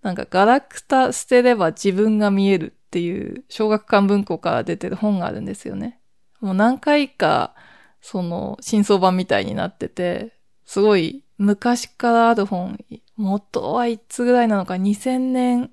[0.01, 6.01] なんかガラクタ捨てれば自分が見えるっていう小学館文庫から出てる本があるんですよね。
[6.41, 7.55] もう何回か
[8.01, 10.33] その真相版みたいになってて、
[10.65, 12.77] すごい昔からある本、
[13.15, 15.71] 元はいつぐらいなのか2000年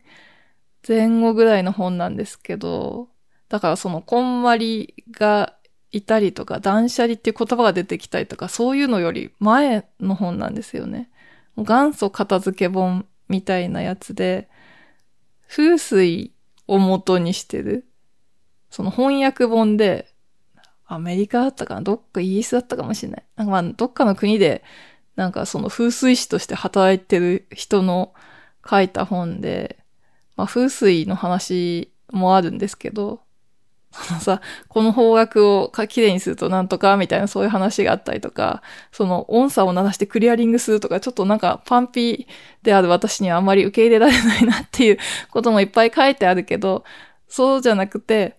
[0.86, 3.08] 前後ぐらいの本なんですけど、
[3.48, 5.56] だからそのこんまりが
[5.92, 11.10] いたりとか、断捨離っていう言葉が出てきたりとか、そういうのより前の本なんですよね。
[11.56, 14.48] 元祖片付け本みたいなやつで、
[15.48, 16.32] 風水
[16.68, 17.86] を元にしてる。
[18.70, 20.08] その翻訳本で、
[20.86, 23.24] アメリカだったかなどっかイギリスだったかもしれない。
[23.36, 24.64] なんかまあ、どっかの国で
[25.16, 28.14] なんかその風水師として働いてる人の
[28.68, 29.79] 書いた本で、
[30.40, 33.20] まあ風水の話もあるんですけど、
[33.92, 42.26] そのさ、この方角をきれいにするとなんとかみたいなそういう話があったりとか、その音差を鳴らしてクリアリングするとか、ちょっとなんかパンピー
[42.64, 44.98] である私にはあんまり受け入れられないなっていう
[45.30, 46.84] こともいっぱい書いてあるけど、
[47.28, 48.38] そうじゃなくて、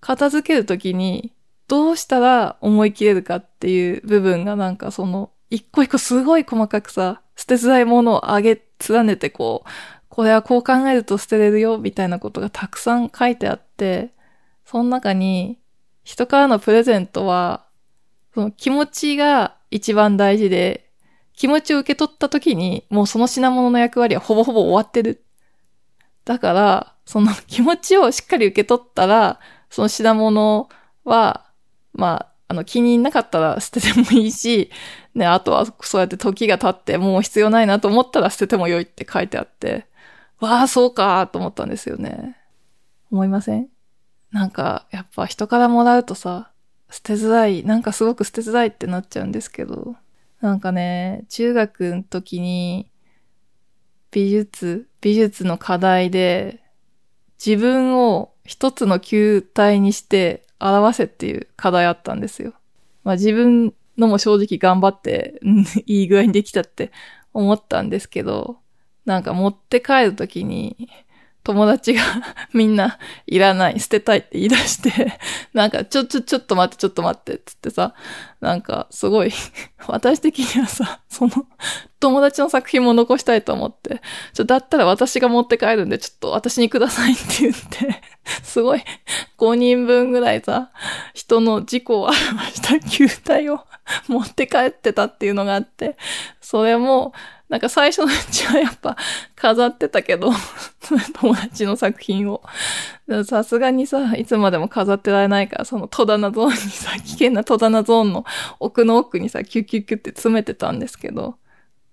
[0.00, 1.32] 片付けるときに
[1.68, 9.68] どうしたら思い切れるかっていう部分がなんかその一個一個すごい細かくさ、捨てづらいものを上げ、連ねてこう、
[10.10, 14.10] これはこう考えると捨てれるよ、みたいなことがたくさん書いてあって、
[14.66, 15.58] その中に、
[16.02, 17.64] 人からのプレゼントは、
[18.34, 20.90] その気持ちが一番大事で、
[21.34, 25.24] 気持ちを受け取った時に、もうその品物の役割はほぼほぼ終わってる。
[26.24, 29.38] だから、その気持ちをしっかり受け取ったら、
[29.70, 30.68] その品物
[31.04, 31.46] は、
[31.92, 34.70] まあ、あの、気になかったら捨ててもいいし、
[35.14, 39.86] ね、あとはそうやって時が経ってもう必要ないなと思ったら捨ててもよいって書いてあって、
[40.40, 42.36] わあ、そうかと思ったんですよね。
[43.10, 43.68] 思いません？
[44.30, 46.50] なんか、やっぱ人からもらうとさ、
[46.90, 49.96] 捨てづらい、なんかすごく捨てづらいってなっちゃうんですけど、
[50.40, 52.90] なんかね、中学の時に、
[54.10, 56.60] 美術、美術の課題で、
[57.44, 62.54] 自分を一つの球体にして表せっていう課題あったんですよ。
[63.04, 65.40] まあ自分のも正直頑張って、
[65.86, 66.92] いい具合にできたって
[67.32, 68.58] 思ったんですけど、
[69.04, 70.88] なんか持って帰るときに、
[71.42, 72.02] 友達が
[72.52, 75.18] みんないらない、捨てたいって言い出して
[75.54, 77.94] なんかちょ、ちょ、ちょっと待って、ちょっと待って、つってさ、
[78.40, 79.32] なんかすごい
[79.88, 81.32] 私的にはさ、その
[81.98, 84.02] 友達の作品も残したいと思って、
[84.34, 88.02] ちょ、だったら私が持って帰るんで、ちょっと私にくださいって言って
[88.42, 88.84] すごい
[89.38, 90.70] 5人分ぐらいさ、
[91.14, 92.18] 人の事故を表
[92.54, 93.64] した球体を
[94.08, 95.96] 持って帰ってたっていうのがあって、
[96.40, 97.12] それも、
[97.50, 98.96] なんか最初のうちはやっぱ
[99.34, 100.30] 飾ってたけど、
[101.20, 102.42] 友達の作品を。
[103.24, 108.24] さすがにさ、いつまでも飾ってられないから、その戸棚ゾーンにさ、危険な戸棚ゾーンの
[108.60, 111.38] 奥の奥にさ、キュキュキュって詰めてたんですけど、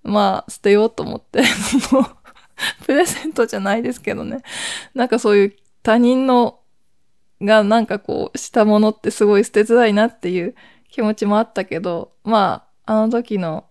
[0.04, 2.10] まあ、捨てようと思って、その、
[2.86, 4.44] プレゼントじゃないですけどね。
[4.94, 6.60] なんかそういう他人の
[7.42, 10.56] がなんかこうしたものってすごい捨てづらいなっていう
[10.90, 13.67] 気持ちもあったけど、まあ、あの時の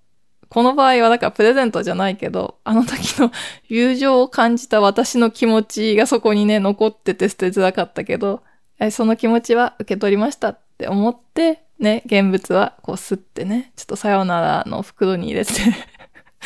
[0.48, 3.32] この場合はだからプレゼントじゃないけど、あの時の
[3.68, 8.42] 友情を感じた私の気持ちがそこにね、残ってて捨てづらかったけど、
[8.90, 15.52] その気持ちは受け取りましたって思って、ね、現物はこうすってね、ちょっとさよならの袋に入れて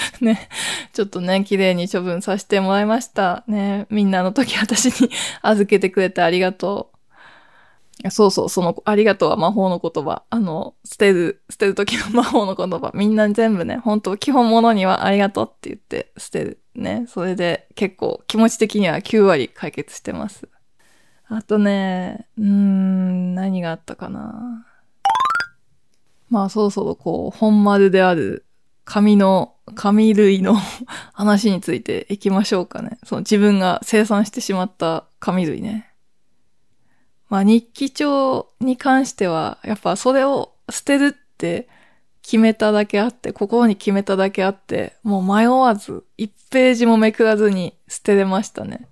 [0.21, 0.49] ね、
[0.93, 3.45] ちょっとね、綺麗に処分させてもらいました。
[3.47, 5.11] ね、みんなの時私に
[5.43, 6.90] 預けてくれてありがとう。
[8.09, 10.23] そうそう、その、ありがとうは魔法の言葉。
[10.31, 12.93] あの、捨てる、捨てる時の魔法の言葉。
[12.95, 16.61] みんな全部ね、本当基本ものにはありがとうって言って捨てる。
[16.75, 17.05] ね。
[17.09, 20.49] それで結構気持ち的には9割解決してます。
[21.29, 24.67] あとね、うーん、何があったかな。
[26.31, 28.47] まあ、そろそろこう、本丸である
[28.85, 30.57] 紙の、紙類の
[31.13, 32.99] 話についていきましょうかね。
[33.05, 35.90] その自分が生産してしまった紙類ね。
[37.31, 41.69] まあ日記帳に関しては、やっぱそれを捨てるって
[42.23, 48.89] 決めただけあって、心に決めただけあって、もう迷わず、一ページもめくらずに捨てれましたね。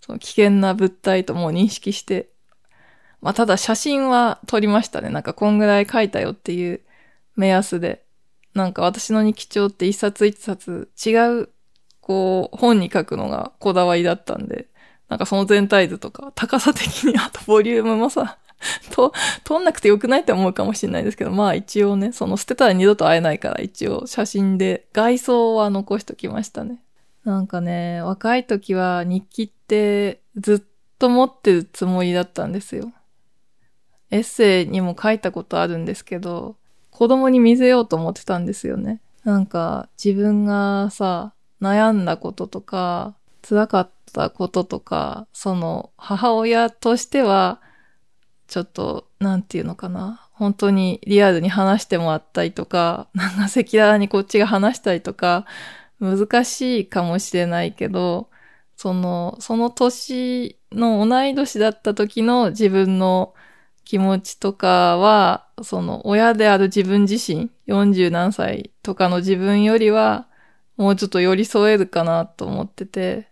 [0.00, 2.30] その危険な物体ともう認識して。
[3.20, 5.10] まあただ写真は撮りましたね。
[5.10, 6.80] なんかこんぐらい書いたよっていう
[7.36, 8.02] 目安で。
[8.54, 11.10] なんか私の日記帳って一冊一冊違
[11.42, 11.50] う、
[12.00, 14.68] こう、本に書くのがこだわりだったんで、
[15.08, 18.38] なんかその全体図とか、高さ的に、あとボリュームもさ、
[18.92, 19.12] と、
[19.44, 26.82] 撮んなくてよくないって思うかもしれないですけど、まあ一応ね、その捨てたら二度と会えないから一応写真で外装は残しときましたね。
[27.24, 30.62] なんかね、若い時は日記ってずっ
[30.98, 32.92] と持ってるつもりだったんですよ。
[34.10, 36.56] エッセイにも書いたことあるんですけど、
[36.90, 39.00] 子供に見せようと思ってたんですよね。
[39.24, 43.14] なんか自分がさ、悩んだこととか、
[43.46, 47.60] 辛かったたこととか、その母親としては、
[48.46, 50.28] ちょっと、なんていうのかな。
[50.32, 55.46] 本当にリアルに話してもらったりとか、なんか赤裸々にこっちが話したりとか、
[56.00, 58.30] 難しいかもしれないけど、
[58.76, 63.34] その、その年の同い年だった時の自分の
[63.84, 70.28] 気持ちとかは、その親である自分自身、40何歳とかの自分よりは、
[70.76, 73.27] もうちょっと寄り添えるかなと思ってて、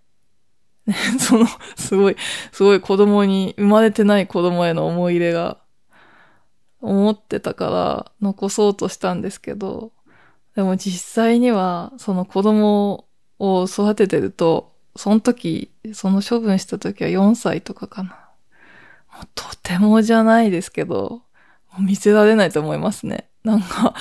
[1.18, 2.16] その、すごい、
[2.52, 5.58] すごい子供に、生まれてない子供への思い入れが、
[6.80, 9.92] 思ってたから残そうとしたんですけど、
[10.54, 13.06] でも実際には、その子供
[13.38, 18.10] を育ててると、その時、その処分した時は4歳とかかな。
[19.12, 21.22] もうとてもじゃないですけど、
[21.78, 23.28] 見せられないと思いますね。
[23.44, 23.94] なんか、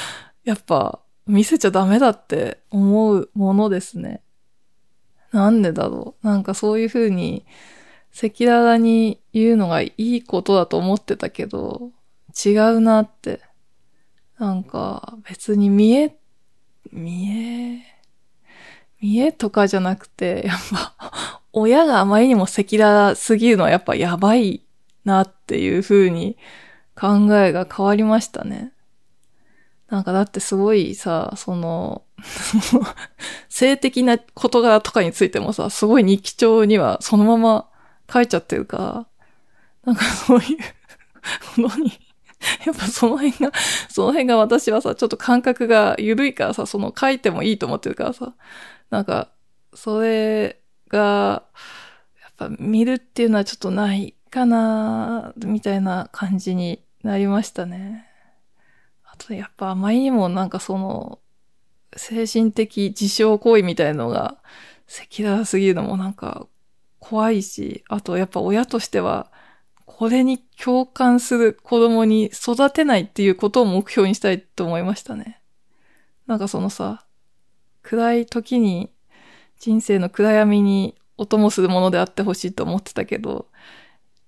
[0.43, 4.21] やっぱ、見せちゃダメだって思うものですね。
[5.35, 6.25] なんでだろう。
[6.25, 7.45] なんかそういう風に
[8.13, 11.91] 赤裸々に言うのがいいことだと思ってたけど、
[12.45, 13.41] 違うなって。
[14.39, 16.15] なんか別に見え、
[16.89, 17.81] 見え、
[19.01, 24.61] 見えとかじゃなくて、やっぱ 親があまりにも赤裸々すぎるのはやっぱやばい
[25.03, 26.37] なっていう風に
[26.95, 28.71] 考えが変わりましたね。
[29.89, 32.04] なんかだってすごいさ、その、
[33.49, 37.69] 性的な事柄とかについてもさ、すごい日記帳にはそのまま
[38.11, 39.07] 書いちゃってるか、
[39.83, 40.55] なんかそうい
[41.57, 41.91] う ものに、
[42.65, 43.51] やっぱその辺が、
[43.89, 48.33] その辺が私はさ、ちょっと感覚が緩いからさ、その書いてもいいと思ってるからさ、
[48.89, 49.29] なんか、
[49.73, 50.59] それ
[50.89, 51.43] が、
[52.21, 58.07] やっぱ見るっていうのはちょっとないかな、みたいな感じになりましたね。
[59.05, 61.19] あとやっぱあまりにもなんかその、
[61.95, 64.37] 精神的自傷行為みたいのが
[64.87, 66.47] 赤裸々すぎるのもなんか
[66.99, 69.31] 怖いし、あとやっぱ親としては、
[69.85, 75.39] これに共感する子供に育てないっていうことを目標にしたいと思いましたね。
[76.25, 77.05] なんかそのさ、
[77.83, 78.91] 暗い時に
[79.59, 83.47] 人生の暗闇にお供するものであってほしいと思ってたけど、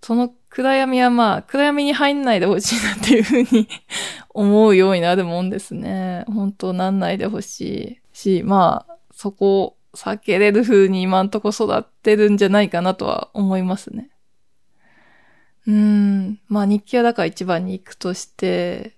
[0.02, 3.68] その暗闇はまあ、暗闇に入んないでほしいなっていうふうに
[4.30, 6.26] 思うようになるもんですね。
[6.28, 14.10] 本当なんないでほしいし、まあ、そこを避けれる風に今んとこ育ってるんじゃないかなとは思いますね。
[15.66, 16.40] うん。
[16.48, 18.96] まあ日記はだから一番に行くとして、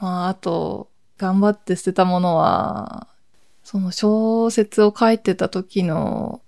[0.00, 3.08] まああと、頑張って捨てたものは、
[3.64, 6.42] その小説を書いてた時の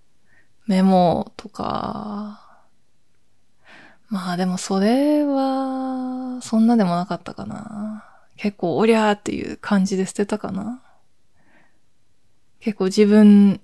[0.66, 2.49] メモとか、
[4.11, 8.04] まあでもそれは、そんなでもなかったかな。
[8.36, 10.82] 結構おりゃーっていう感じで捨てたかな。
[12.58, 13.61] 結構自分、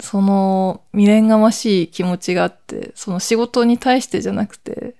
[0.00, 4.94] その未練がましい気持ちがあって、その仕事に対してじゃなくて、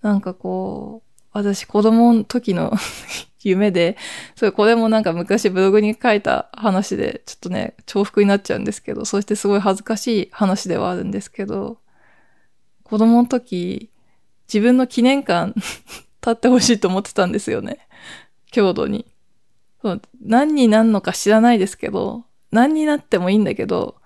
[0.00, 2.72] なんかこう、私子供の時の
[3.44, 3.98] 夢で、
[4.36, 11.81] それこれもなんか昔ブログに書いた話で、ちょっとね、重複になっちゃうんですけど、そしてすごい恥ずかしい話ではあるんですけど、
[12.92, 13.88] 子供の時、
[14.52, 15.54] 自分の記念館
[16.20, 17.88] 立ってほしいと思ってたんですよね。
[18.50, 19.06] 郷土に。
[20.20, 23.96] 何になんのか知らないですけど、何になってもいいんだけど、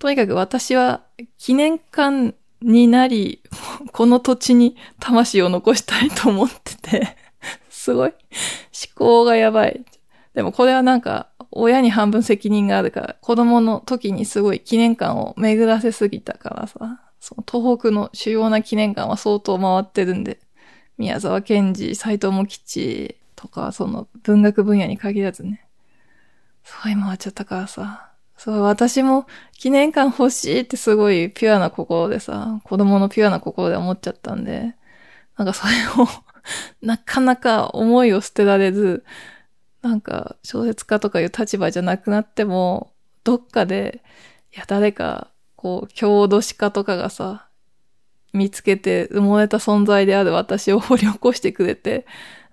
[0.00, 1.02] とにかく私は
[1.38, 3.44] 記念館になり、
[3.92, 7.16] この土地に魂を残したいと思ってて
[7.70, 8.16] すごい思
[8.96, 9.84] 考がやばい。
[10.34, 20.40] でもこれはなんか、親に半分責任があるから、子供の時にすごい記念館を巡らせすぎたからさ、その東北の主要な記念館は相当回ってるんで、
[20.98, 25.64] 宮沢賢治、斎藤茂吉とか、その文学分野に限らずね、
[26.64, 34.74] すごい回っちゃったからさ、そう、私も記念館欲しいってすごいピュアな心でさ、子供のピュアな心で思っちゃったんで、
[35.36, 36.08] なんかそれを
[36.82, 39.04] なかなか思いを捨てられず、
[39.80, 42.92] なんか小説家とかいう立場じゃなくなっても、
[43.22, 44.02] どっかで、
[44.52, 45.31] いや、誰か、
[45.62, 47.46] こう、郷土史家とかがさ、
[48.32, 52.04] 見つけて埋もれた存在である私を掘り起こしてくれて、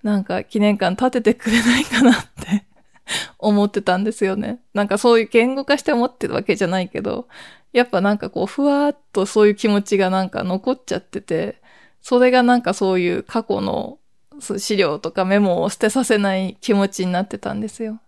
[0.03, 2.65] なんか記念館建ててくれないかなって
[3.39, 4.61] 思ってたんですよね。
[4.75, 7.27] なんかそういう言語化して思ってるわけじゃないけど、
[7.73, 11.59] やっぱなんかこう、ふわーっとそういう気持ちがなんか残っちゃってて、
[12.03, 13.97] それがなんかそういう過去の
[14.39, 17.99] 資料とかメモを捨てさせない気持ちになってたんですよ。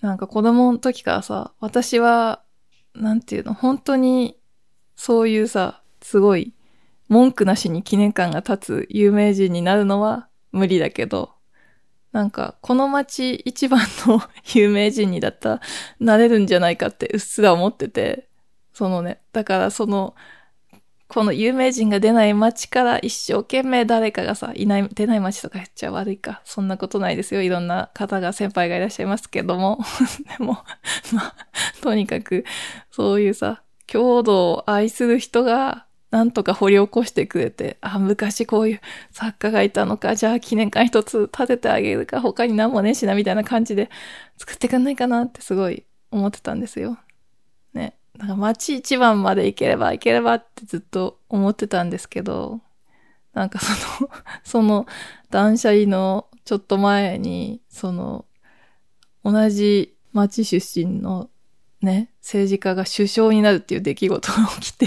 [0.00, 2.42] なんか子供の時からさ、私は、
[2.98, 4.36] なんていうの、本当に、
[4.96, 6.52] そういうさ、すごい、
[7.08, 11.32] 文句なしに記念館が立つ有名人になるのは無理だけど、
[12.12, 14.20] なんか、この街一番の
[14.54, 15.60] 有名人にだったら
[16.00, 18.28] なれるんじゃないかってうっすら思ってて、
[18.72, 20.14] そのね、だからその、
[21.08, 26.42] この有名人が出ない街から一生懸命誰かがさ、いない、出ない街とか言っちゃ悪いか。
[26.44, 27.40] そんなことないですよ。
[27.40, 29.80] いろんな方が先輩がいらっしゃいますけども。
[30.38, 30.58] でも、
[31.12, 31.34] まあ、
[31.80, 32.44] とにかく、
[32.90, 38.80] そういうさ、郷土を愛する人が、なんとか掘り起こしてくれて、あ、昔こういう
[39.10, 43.90] 作家がいたのか、じゃあ記念館一つ建ててあげるか、他に何もねえしな、みたいな感じで
[44.36, 46.98] 作ってくんないかなってすごい思ってたんですよ。
[47.72, 47.94] ね。
[48.18, 52.60] なんか街一番まで行ければ行ければってずっと思ってたんですけど、
[53.32, 54.10] なんかその
[54.44, 54.86] その
[55.30, 58.24] 断捨離のちょっと前に、その、
[59.24, 61.30] 同じ町出身の
[61.80, 64.86] ね、政治家が首相になるっていう出来事が起きて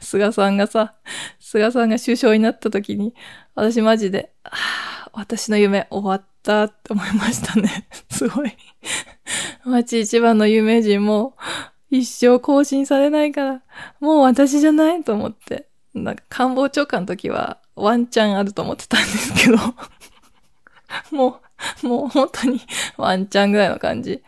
[0.00, 0.94] 菅さんがさ、
[1.38, 3.14] 菅さんが首相になった時に、
[3.54, 7.86] 私マジで、ああ、私の夢終わったって思いましたね。
[8.10, 8.56] すごい。
[9.64, 11.36] 街一番の有名人も
[11.90, 13.62] 一生更新されないから、
[14.00, 15.68] もう私じゃないと思って。
[15.94, 19.58] なんか官房長官の時はワンチャンあると思ってたんですけど、
[21.14, 21.40] も
[21.82, 22.60] う、もう本当に
[22.96, 24.22] ワンチャンぐらいの感じ。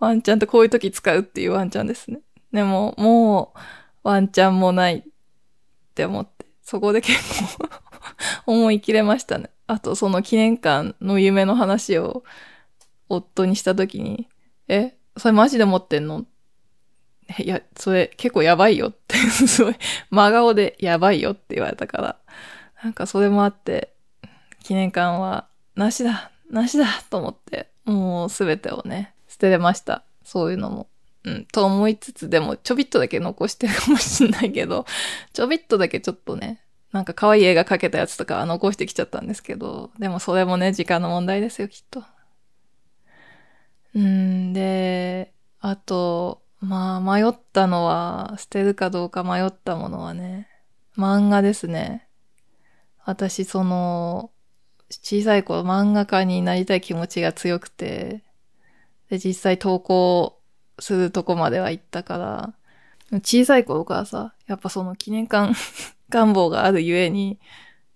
[0.00, 2.20] ワンチャンってこういう時使うっていうワンチャンですね。
[2.52, 3.58] でも、もう、
[4.08, 5.02] ワンチャンもないっ
[5.94, 7.18] て思って、そこで結
[7.56, 7.68] 構
[8.52, 9.50] 思い切れましたね。
[9.66, 12.24] あとその記念館の夢の話を
[13.08, 14.28] 夫にしたときに、
[14.68, 16.26] え、それマジで持ってんの
[17.38, 19.76] いや、それ結構やばいよってすごい、
[20.10, 22.18] 真顔でやばいよって言われたから、
[22.82, 23.94] なんかそれもあって、
[24.62, 30.04] 記念館は、なしだ、なしだと思って、もうすべてをね、捨てれました。
[30.22, 30.88] そういうのも。
[31.24, 34.84] うん、と思いつつ、でもちょびっとだけ残してるかもしんないけど、
[35.32, 36.60] ちょびっとだけちょっとね、
[36.94, 42.04] なんか可愛い映画描けたやつとか残してきちゃったんですけど、でもそれもね、時間の問題ですよ、きっと。
[43.96, 50.48] うん、で、あと、まあ、迷ったのは、捨てるかどうか迷ったものはね、
[50.96, 52.06] 漫画ですね。
[53.04, 54.30] 私、その、
[54.88, 58.22] 小さい頃漫画家になりたい気持ちが強くて、
[59.10, 60.40] で、実際投稿
[60.78, 62.54] するとこまでは行ったか
[63.10, 65.54] ら、小さい頃からさ、やっぱその記念館
[66.14, 67.40] 願望があるゆえに、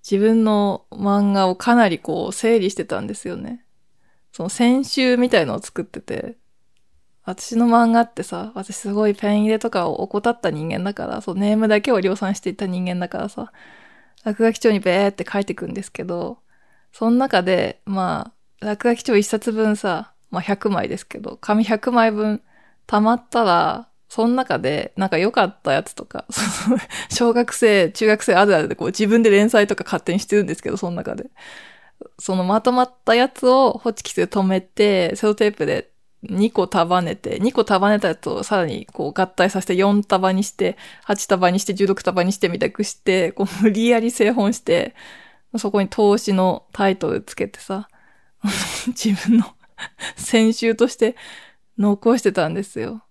[0.08, 3.64] 自分の漫画をかなりこう整理してたんですよね。
[4.32, 6.36] その先週みたいのを作ってて、
[7.24, 13.52] 私の漫画ってさ、私すごいペン入れとかを怠った人間だから、そうネームだけを量産していた人間だからさ、
[14.24, 16.38] 落書き帳にベーって書いていくんですけど、
[16.92, 22.42] その中で、まあ、落書き帳一冊分さ、まあ100枚ですけど、紙100枚分
[22.86, 26.24] 溜まったら、その中で、なんか良かったやつとか、
[27.10, 31.30] 小学生、中学生あるあるでこう自分で連載とか勝手にしてるんですけど、その中で。
[32.18, 35.90] そのまとまったやつをホチキスで止めて、セロテープで
[36.24, 44.94] 2個束ねて、2個束ねたやつをさらにこう合体させて4束にして、8束にして、16束にしてみたくして、こう無理やり製本して、
[45.56, 47.88] そこに投資のタイトルつけてさ、
[48.88, 49.54] 自分の
[50.16, 51.16] 先週として
[51.78, 53.02] 残してたんですよ。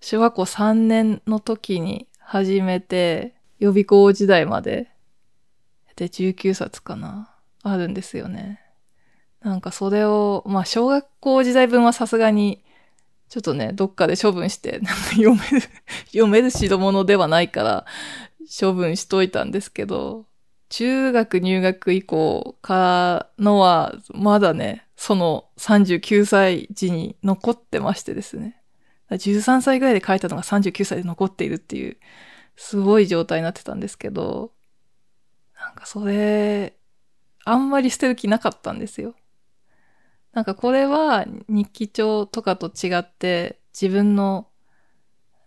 [0.00, 4.88] 小学校3年の時に始めて、予備校時代まで、
[5.96, 8.60] で19冊かな、あるんですよね。
[9.40, 12.62] なんかそれを、まあ小学校時代分はさすがに、
[13.28, 14.80] ちょっとね、どっかで処分して、
[15.10, 15.62] 読める
[16.06, 17.86] 読める代物ではないから、
[18.60, 20.26] 処分しといたんですけど、
[20.68, 28.57] 中学入学以降からのは、まだね、その39歳時に残ってましてですね。
[29.10, 31.96] 13歳ぐらいで書いたのが39歳で残っているっていう、
[32.56, 34.52] すごい状態になってたんですけど、
[35.58, 36.74] なんかそれ、
[37.44, 39.14] あんまり捨てる気なかったんですよ。
[40.32, 44.48] なんかこれは日記帳とかと違って自分の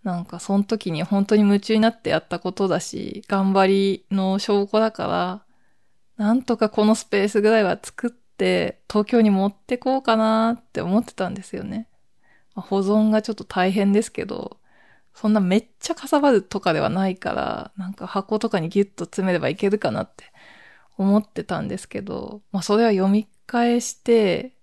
[0.04, 5.46] なんかその時に本当に夢中になってやったことだし、頑張りの証拠だか
[6.18, 11.88] ら、なんとかこのスペースぐらいは作って東京に持ってこうかなって思ってたんですよね。
[12.62, 14.60] 保存がちょっと大変ですけど、
[15.14, 20.26] そんなめっちゃかさばるとかではないから、なんか箱とかにギュッと詰めればいけるかなって
[20.98, 24.56] 思ってたんですけど、まあそれは読み返して、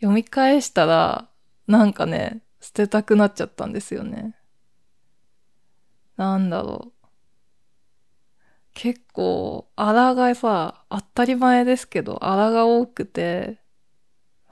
[0.00, 1.28] 読み返したら、
[1.66, 4.34] なんかね、捨てたくなっちゃったんですよね。
[6.16, 7.08] なんだろう。
[8.74, 13.60] 結構、あらがさ、当たり前ですけど、あらが多くて、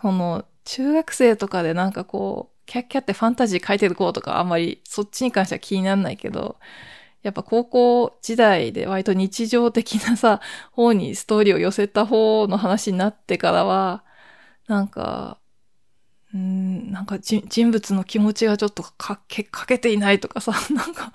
[0.02, 6.58] その、中学生とかでなんかこう、キャッキャってファンタジー書いてる子とかあんまりそっちに関しては気にならないけど、
[7.22, 10.40] やっぱ高校時代で割と日常的なさ、
[10.70, 14.04] 方にストーリーを寄せた方の話になってからは、
[14.68, 15.38] なんか、
[16.34, 21.12] うん、なんか人物の気持ちがちょっとかけ、かけていないとかさ、 なんか、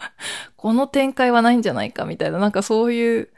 [0.57, 3.29] この展開はないんじゃないかみたいな、なんかそういう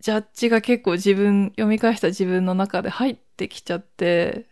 [0.00, 4.46] ジャッジが結構自分、読み返した自分の中で入ってきちゃって、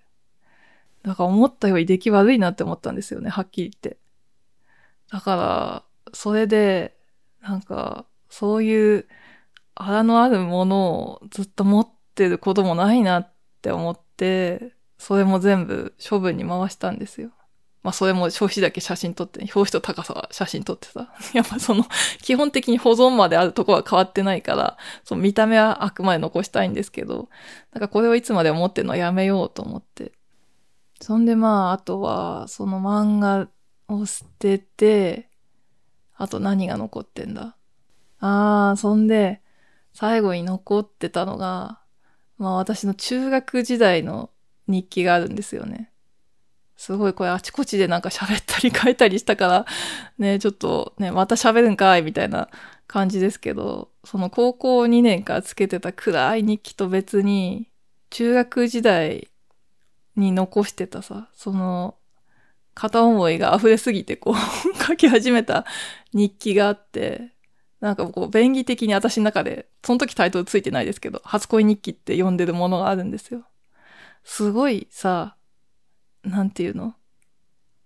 [1.05, 3.98] だから思ったより出来悪いなって思ったんですよね、はっきり言って。
[5.11, 5.84] だから、
[6.14, 6.96] それで、
[7.42, 9.07] なんか、そういう
[9.74, 17.30] 荒のあるものをずっと持ってることもないなって思って、それも全部処分に回したんですよ。
[17.82, 21.12] まあそれも表紙だけ写真撮って、表紙と高さは写真撮ってさ。
[21.34, 21.84] やっぱその、
[22.22, 27.28] 基本的に保存まであるとこは変わってないから、その見た目はあくまで残したいんですけど、
[27.72, 30.12] なんかこれをいつまで思ってるのはやめようと思って。
[31.03, 33.48] そんでまあ、あとは、その漫画
[33.88, 35.28] を捨てて、
[36.14, 37.57] あと何が残ってんだ？
[38.20, 39.42] あー、そんで、
[39.92, 41.80] 最後に残ってたのが、
[42.38, 44.30] まあ私の中学時代の
[44.68, 45.90] 日記があるんですよね。
[46.76, 49.66] すごいこれあちこちでなんか喋ったり書いたりしたから、
[50.18, 52.48] ね、ちょっとね、また喋るんかいみたいな
[52.86, 57.68] 感じですけど、その高校2年からつけてた暗い日記と別に、
[58.11, 59.32] 中学時代
[60.17, 61.97] に残してたさ、その、
[62.75, 64.35] 片思いが溢れすぎてこう
[64.83, 65.67] 書き始めた
[66.15, 67.33] 日記があって、
[67.81, 73.45] なんかこう、便宜的に私の中で、その時タイトルついてないですけど、初恋日記って呼んでるものがあるんですよ。
[74.25, 75.37] すごいさ、
[76.23, 76.95] なんていうの？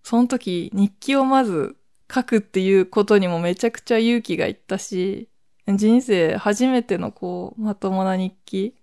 [0.03, 1.77] その時、日記をまず
[2.13, 5.29] 書くっていうことにもめちゃくちゃ勇気がいったし、
[5.67, 8.77] 人生初めてのこう、まともな日記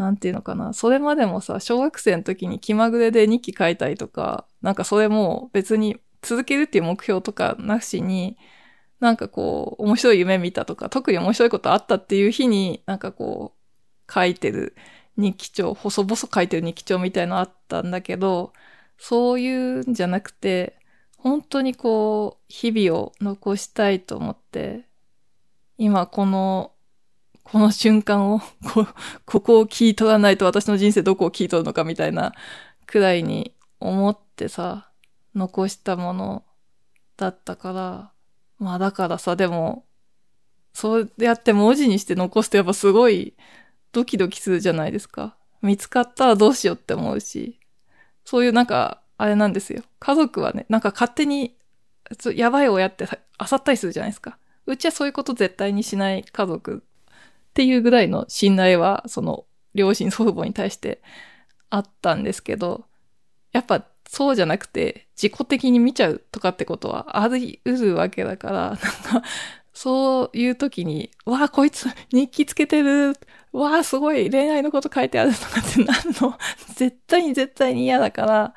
[0.00, 0.72] なんていうのかな。
[0.72, 8.38] それまでもさ、小学生の時に気まぐれで日記書いたりとか、なんかそれも別に続けるっていう目標とかなしに、
[8.98, 14.74] なんかこう、面白い夢見たとか、特に面白いことあったっていう日に、なんかこう、書いてる
[15.18, 18.54] 日記帳、細々書いてる日記帳みたいのあったんだけど、
[18.96, 20.78] そういうんじゃなくて、
[21.18, 24.86] 本当にこう、日々を残したいと思って、
[25.76, 26.72] 今この、
[27.50, 28.40] この瞬間を、
[28.72, 28.86] こ、
[29.26, 32.32] ここを聞い取らないと私の人生どこを聞い取るのかみたいな
[32.86, 34.90] くらいに思ってさ、
[35.34, 36.44] 残したもの
[37.16, 38.12] だったから、
[38.58, 39.84] まあだからさ、でも、
[40.72, 43.34] そうやって文字にして残すとやっぱすごい
[43.90, 45.36] ドキドキするじゃないですか。
[45.60, 47.58] 見つかったらどうしようって思うし、
[48.24, 49.82] そういうなんか、あれなんですよ。
[49.98, 51.56] 家族はね、なんか勝手に、
[52.34, 54.38] やばい親って漁ったりするじゃないですか。
[54.66, 56.84] うちはそういうこと絶対にしない家族
[57.60, 59.44] っていうぐらいの信頼は、その、
[59.74, 61.02] 両親祖父母に対して
[61.68, 62.86] あったんですけど、
[63.52, 69.22] やっぱそうじゃなくて、自己的に見ちゃうとかってことはあり得るわけだから、なんか、
[69.74, 73.12] そういう時に、わあ、こいつ日記つけてる。
[73.52, 76.38] わあ、すごい恋愛のこと書いてあるとかってなんの
[76.76, 78.54] 絶対に絶対に嫌だから、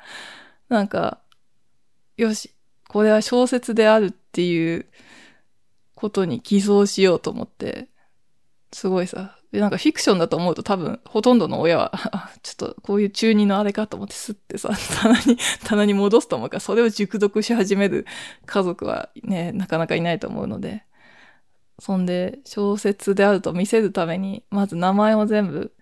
[0.70, 1.20] なんか、
[2.16, 2.54] よし、
[2.88, 4.86] これは小説であるっていう
[5.94, 7.88] ことに偽装しようと思って、
[8.74, 11.92] すごいさ、で、なんかフィクションだと思うと多分、ほとんどの親は、
[12.42, 14.70] ちょっとこういう中二のあれかと思ってスッてさ、
[15.00, 18.04] 棚に、棚に戻すと思うから、それを熟読し始める
[18.46, 20.84] 家族はね、なかなかいないと思うので。
[21.78, 25.72] そんで、小説であると見せるために、まず名前を全部、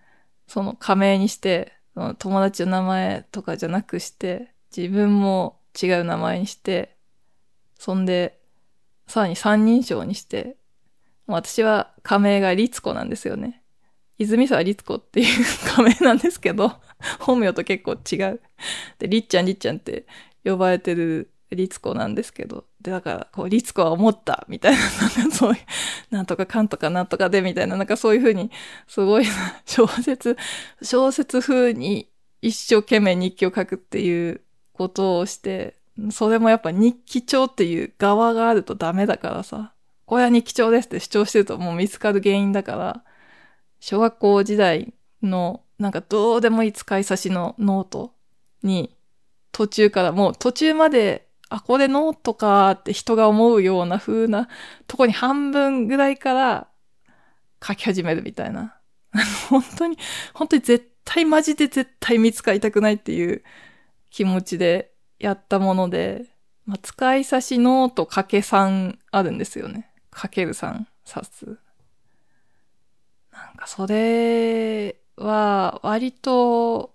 [0.47, 1.73] その仮名にして、
[2.19, 6.95] 友達の名前とかじゃなくして、自分も違う名前にして、
[7.79, 8.39] そんで、
[9.07, 10.57] さらに三人称にして、
[11.27, 13.63] 私は仮名が律子なんですよね。
[14.17, 15.45] 泉沢律子っていう
[15.75, 16.73] 仮名なんですけど、
[17.19, 18.41] 本名と結構違う。
[18.99, 20.05] で、りっちゃんりっちゃんって
[20.43, 24.79] 呼ばれてる律子なんですけど、で、だから、こう、律子は思った、みたいな、
[25.17, 25.59] なんかそういう、
[26.11, 28.51] なんとかかんとかなんとかで、みたいな、なんかそういうふうに、
[28.87, 29.25] すごい
[29.65, 30.37] 小説、
[30.81, 32.09] 小説風に
[32.41, 34.41] 一生懸命日記を書くっていう
[34.73, 35.77] ことをして、
[36.11, 39.72] それもやっぱ日記帳っていう側があるとダメだからさ、
[40.13, 43.03] これは日記帳ですって主張してるともう見つかる原因だから、
[43.79, 44.93] 小学校時代
[45.23, 48.13] のなんかどうでもいい使い差しのノート
[48.61, 48.95] に
[49.51, 54.49] 途中からもう途中まであ、これノートかって人が思うような風な
[54.85, 56.67] とこに半分ぐらいから
[57.67, 58.77] 書き始めるみたいな。
[59.49, 59.97] 本当に、
[60.35, 63.43] 本当に絶対マジで絶対見つかりたくないっていう
[64.11, 66.25] 気持ちでやったもので、
[66.67, 69.89] まあ、使い差しノートかけ3あるんですよね。
[70.13, 71.59] かける3冊。
[73.31, 76.93] なんかそれは割と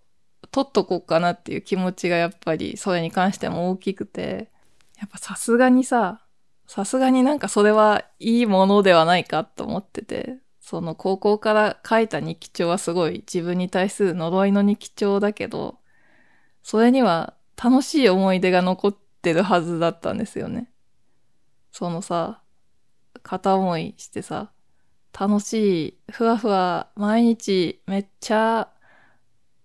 [0.50, 4.50] 取っとこうかなっていう気持ちがやっぱりそれに関しても大きくて、
[4.98, 6.20] やっぱさすがにさ、
[6.66, 15.78] さすがになんかそれはいいものではないかと思ってて、その高校から書いた日記帳はすごい自分に対する呪いの日記帳だけど、
[16.62, 20.70] それには楽しい思い出が残ってるはずだったんですよね。
[21.72, 22.42] そのさ、
[23.28, 24.50] 片思いしてさ、
[25.18, 28.70] 楽しい、ふわふわ、毎日めっちゃ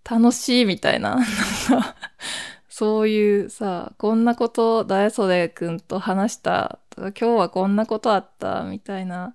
[0.03, 1.19] 楽しいみたいな。
[2.67, 9.33] そういうさ、こんなこと大袖くんと話したとか、今日はこんなことあったみたいな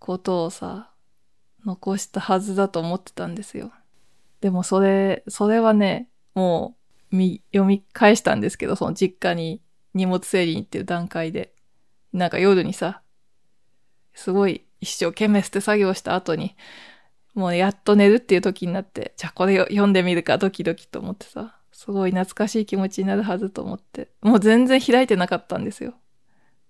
[0.00, 0.90] ことをさ、
[1.64, 3.70] 残したはずだと思ってたんですよ。
[4.40, 6.74] でもそれ、それはね、も
[7.12, 9.62] う、み、読み返したんですけど、その実家に
[9.94, 11.54] 荷物整理に行ってる段階で。
[12.12, 13.02] なんか夜にさ、
[14.14, 16.56] すごい一生懸命捨て作業した後に、
[17.34, 25.94] もうやっと寝るっていう時になって、じゃあこれ読んでみるかドキドキと思ってさ、すごい懐かしい気持ちになるはずと思って、もう全然開いてなかったんですよ。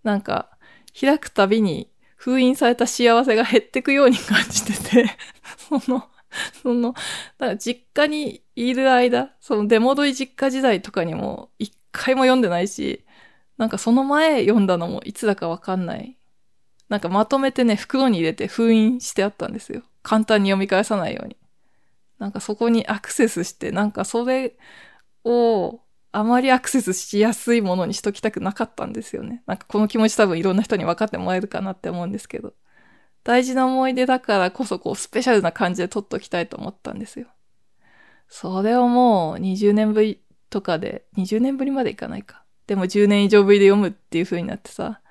[0.04, 0.50] なんか、
[0.98, 5.16] 開くたびに封印された幸せが減ってくように感じてて
[5.56, 6.08] その、
[6.62, 13.04] その、だから実家にいる間、その出戻り実家時代とかにも一回も読んでないし、
[13.58, 16.16] なんかその前読んだのもいつだかわかんない。
[16.92, 19.80] なんかまとめてね、袋に入れて封印してあったんですよ。
[20.02, 21.38] 簡単に読み返さないように。
[22.18, 24.58] なんかそこにアクセスして、なんかそれ
[25.24, 25.80] を
[26.12, 29.42] あまりアクセスしやすいものにしときたくなかったんですよね。
[29.46, 32.52] なんかこの気持ち多分いろんな人に分かってもらえるかなって思うんですけど。
[33.24, 37.28] 大事な思い出だからこそこうスペシャルな感じで撮っときたいと思ったんですよ。
[38.28, 40.20] それをもう20年ぶり
[40.50, 42.44] とかで、20年ぶりまでいかないか。
[42.66, 45.01] でも10年以上ぶりで読むっていう風になってさ、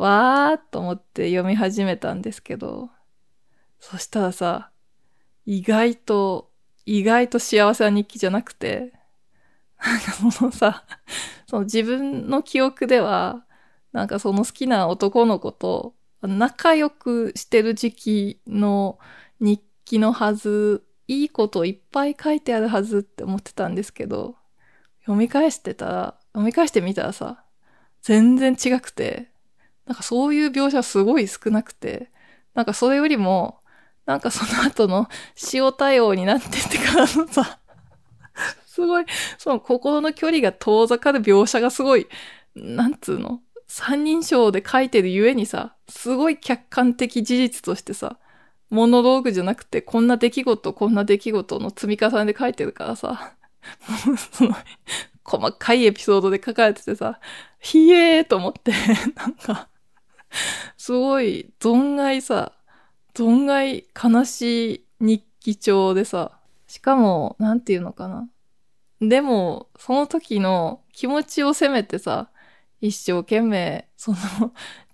[0.00, 2.88] わーっと思って読み始めたんですけど、
[3.78, 4.70] そしたらさ、
[5.44, 6.50] 意外と、
[6.86, 8.94] 意外と幸せな日記じゃなくて、
[9.84, 10.86] なんかそのさ、
[11.46, 13.44] その自分の記憶では、
[13.92, 18.98] なんかその好きな男の子と仲良くしてる時期の
[19.38, 24.36] 日記のはず、いいこといっぱい書いてあるはずって思ってたんですけど、
[25.00, 27.44] 読み返してたら、読み返してみたらさ、
[28.00, 29.29] 全然違くて、
[29.86, 32.10] なんかそういう描写すごい少なくて、
[32.54, 33.60] なんかそれよりも、
[34.06, 35.08] なんかその後の
[35.52, 37.60] 塩対応になってってからのさ、
[38.66, 39.04] すごい、
[39.38, 42.06] その心の距離が遠ざかる描写がすごい、
[42.54, 48.18] なんつうの三人称で書いてるゆえにさ、すごい客観的事実としてさ、
[48.70, 53.36] モノローグじゃなくて、こんな出来事、こんな出来事の積み重ねで書いてるからさ、
[54.32, 54.56] その、
[55.24, 57.20] 細かいエピソードで書かれててさ、
[57.60, 58.72] ひえーと思って、
[59.14, 59.68] なんか、
[60.76, 62.52] すごい、存外さ、
[63.14, 68.28] 存外悲しい日記帳でさ、しかも、なんていうのかな。
[69.00, 72.30] でも、その時の気持ちを責めてさ、
[72.80, 74.18] 一生懸命、その、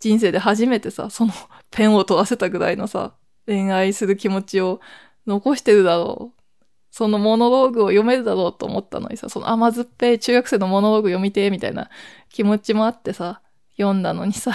[0.00, 1.32] 人生で初めてさ、その
[1.70, 3.14] ペンを取らせたぐらいのさ、
[3.46, 4.80] 恋愛する気持ちを
[5.26, 6.42] 残してるだろう。
[6.90, 11.90] そのモノローグを読めるだろうと思ったのにさ、その甘酸っぱい中学生のモノローグ読みて、みたいな
[12.30, 13.42] 気持ちもあってさ、
[13.76, 14.52] 読んだのにさ、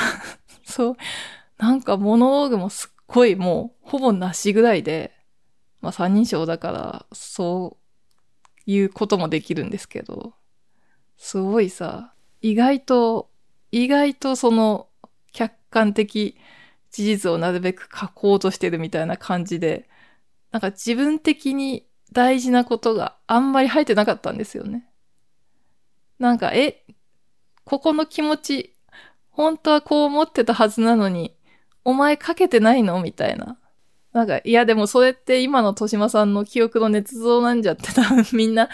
[0.72, 0.96] そう、
[1.58, 5.12] なんかモノローグもすっごいもう、ほぼなしぐらいで、
[5.82, 7.78] まあ三人称だから、そ
[8.68, 10.34] ういうこともできるんですけど、
[11.18, 13.30] すごいさ、意外と、
[13.72, 14.88] 意外とその
[15.32, 16.38] 客観的
[16.90, 19.88] 事実をなるべく書こうとしてるみたいな感じで、
[20.52, 24.86] なんか自分的に大事なことがあんまり入ってなかったんですよね。
[26.20, 26.86] なんか、え、
[27.64, 28.76] ここの気持ち、
[29.32, 31.36] 本当はこう思ってたはずなのに、
[31.84, 33.02] お前書けてないの？
[33.02, 33.58] みたいな。
[34.14, 38.66] なんか、いやでもそれって今の豊島さんの記憶の捏造なんじゃって多分 みんな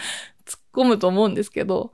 [0.44, 1.92] 突っ込むと思うんですけど、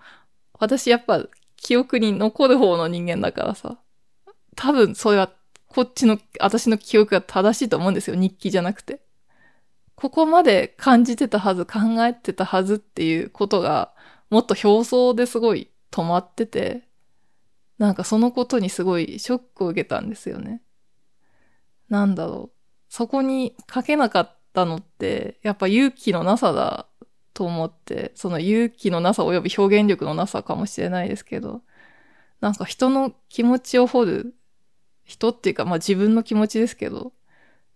[0.59, 1.25] 私やっぱ
[1.57, 3.79] 記憶に残る方の人間だからさ、
[4.57, 5.31] 多分それは
[5.75, 8.15] こっちの、私の記憶が正しいと思うんですよ。
[8.15, 9.01] 日記じゃなくて。
[9.97, 13.93] ここまで感じてたはず、考えてたはずっていうことが、
[14.31, 16.89] もっと表層ですごい止まってて、
[17.79, 20.63] なんかそのことにすごいショックを受けたんですよね。
[21.89, 22.57] なんだろう。
[22.89, 26.87] そこに書けなかったのって、やっぱ勇気のなさだ
[27.33, 31.63] と思って、その勇気のなさ及び表現力のなさかもしれないですけど、
[32.41, 34.35] なんか人の気持ちを掘る、
[35.05, 37.13] 人っていうか、まあ自分の気持ちですけど、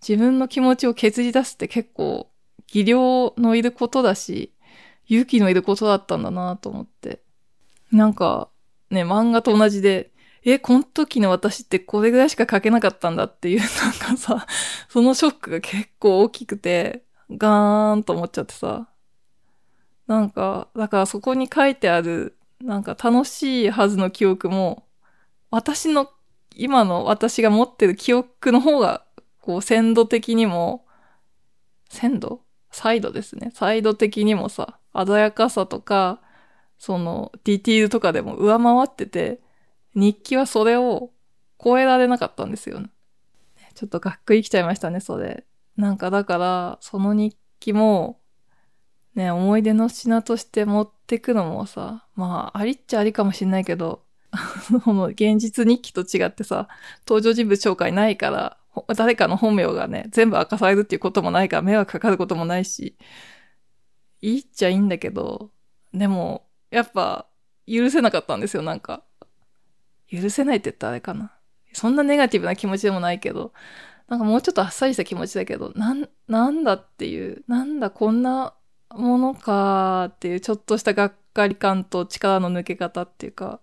[0.06, 2.30] 自分の気持ちを削り出すって結構、
[2.66, 4.54] 技量のいることだし、
[5.06, 7.22] 勇気のいることだったんだなと思って。
[7.92, 8.50] なんか、
[8.90, 10.12] ね、漫画と同じで、
[10.44, 14.46] え、この時の私ってこれぐらいしか書けなかったんだっていう、 なんかさ、
[14.88, 18.88] そのショックが結構大きくて、ガーンと思っちゃってさ。
[20.06, 24.86] なんか、だからそこに書いてある、なんか楽しいはずの記憶も、
[25.50, 26.10] 私の、
[26.56, 29.04] 今の私が持ってる記憶の方が、
[29.40, 30.86] こう、鮮度的にも、
[31.88, 32.42] 鮮度？
[32.70, 33.50] サイドですね。
[33.54, 36.20] サイド的にもさ、鮮やかさとか、
[36.78, 39.40] その、ディティールとかでも上回ってて、
[39.94, 41.10] 日記はそれを
[41.62, 42.90] 超えられなかったんですよね。
[43.74, 45.44] ちょっとがっくりきちゃいましたね、それ。
[45.76, 48.20] なんかだから、その日記も、
[49.14, 54.04] ね、思い出の品として持ってくのもさ、まあ、ありっちゃありかもしんないけど、
[54.84, 56.68] この現実日記と違ってさ、
[57.06, 58.58] 登場人物紹介ないから、
[58.96, 62.96] 誰かの本名がね、全部明かされるっていうこともないから迷惑かかることもないし、
[64.20, 65.50] いいっちゃいいんだけど、
[65.92, 67.26] でも、やっぱ、
[67.66, 69.02] 許せなかったんですよ、なんか。
[70.10, 71.32] 許せないって言ったらあれかな。
[71.72, 73.52] そんなネガティブな気持ちでもないけど、
[74.08, 78.54] なんかもうちょっとあっさりした気持ちだけど、なん、なんだっていう、なんだこんな
[78.90, 83.60] ものかっていうちょっとしたがっかり感と力の抜け方っていうか、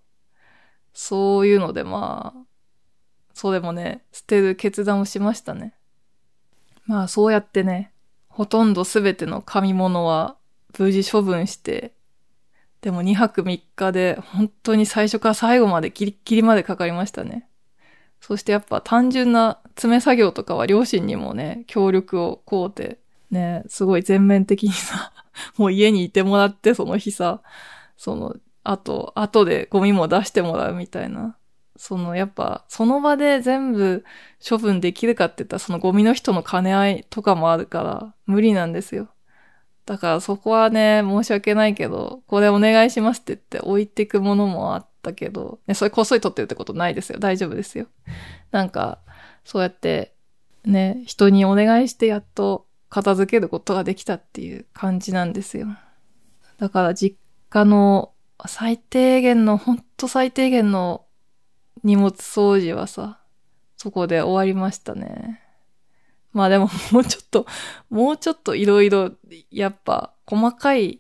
[0.94, 2.46] そういうのでまあ、
[3.34, 5.74] それもね、捨てる決断をしましたね。
[6.86, 7.92] まあそうやってね、
[8.30, 10.38] ほとんどすべての紙物は
[10.78, 11.95] 無事処分して、
[12.86, 17.50] でも2泊3日で本当に最初から最後までギリッギリまでかかりましたね。
[18.22, 23.00] そしてやっぱ単純な詰め作業とかは両親にもね、協力をこうて、
[23.32, 25.12] ね、すごい全面的にさ、
[25.58, 27.42] もう家にいてもらってその日さ、
[27.98, 31.38] その、あと、後でゴミも出してもらうみたいな。
[31.78, 34.06] その、やっぱ、その場で全部
[34.48, 39.08] 処分できるかって言ったら、そのゴミの人の兼ね合いとかもあるから、無理なんですよ。
[39.86, 47.20] だからそこはね、申し訳ないけど、これお願いしますって言って置いてくものもあったけど、ね、それこっそり取ってるってことないですよ。
[47.20, 47.88] 大丈夫ですよ。
[48.52, 49.00] なんか、
[49.44, 50.16] そうやって、
[50.66, 55.68] ね、人にお願いしてやっと片付けることができたっていう感じなんですよ。
[56.58, 57.18] だから実
[57.50, 58.14] 家の
[58.48, 61.06] 最低限の、ほんと最低限の
[61.84, 63.20] 荷物掃除はさ、
[63.78, 65.45] そこで終わりましたね。
[66.36, 67.48] まあでももうちょっと、
[67.90, 69.12] もうちょっといろいろ、
[69.52, 71.00] やっぱ細かい、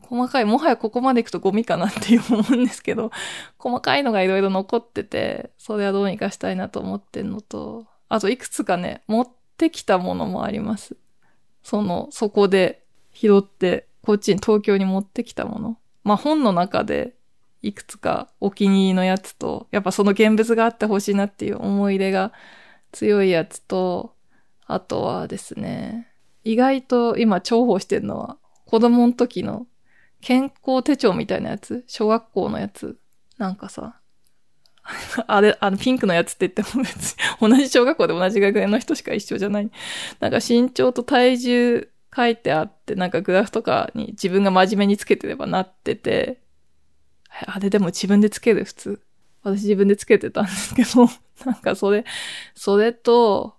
[0.00, 3.10] 細かい、もはやここまで行くとゴミかなって思うんですけど、
[3.58, 9.28] 細かいのがいろいろ残ってて、それはどうにかしたいなと思ってんのと、あといくつかね、持っ
[9.58, 10.96] てきたものもあります。
[11.62, 12.82] その、そこで
[13.12, 15.78] 拾って、こっちに東京に持ってきたもの。
[16.02, 17.14] まあ本の中で
[17.60, 22.32] いくつかお気に入りのやつと、やっぱその現物があってほしいなっていう思い入れが
[22.92, 24.15] 強いやつと、
[24.66, 26.08] あとはですね、
[26.44, 28.36] 意外と今重宝してるのは、
[28.66, 29.66] 子供の時の
[30.20, 31.84] 健康手帳みたいなやつ？
[31.86, 32.98] 小学校のやつ？
[33.38, 34.00] なんかさ、
[35.26, 39.70] あれ、あの、ピンクのやつって言っても別に、同じ小学校で同じ学年の人しか一緒じゃない。
[40.20, 46.40] なんか身長と体重書いてあって、なんかグラフとかに自分が真面目につけてればなってて、
[47.46, 48.64] あれでも自分でつける？
[48.64, 49.02] 普通。
[49.42, 51.08] 私自分でつけてたんですけど、
[51.44, 52.04] なんかそれ、
[52.54, 53.55] それと、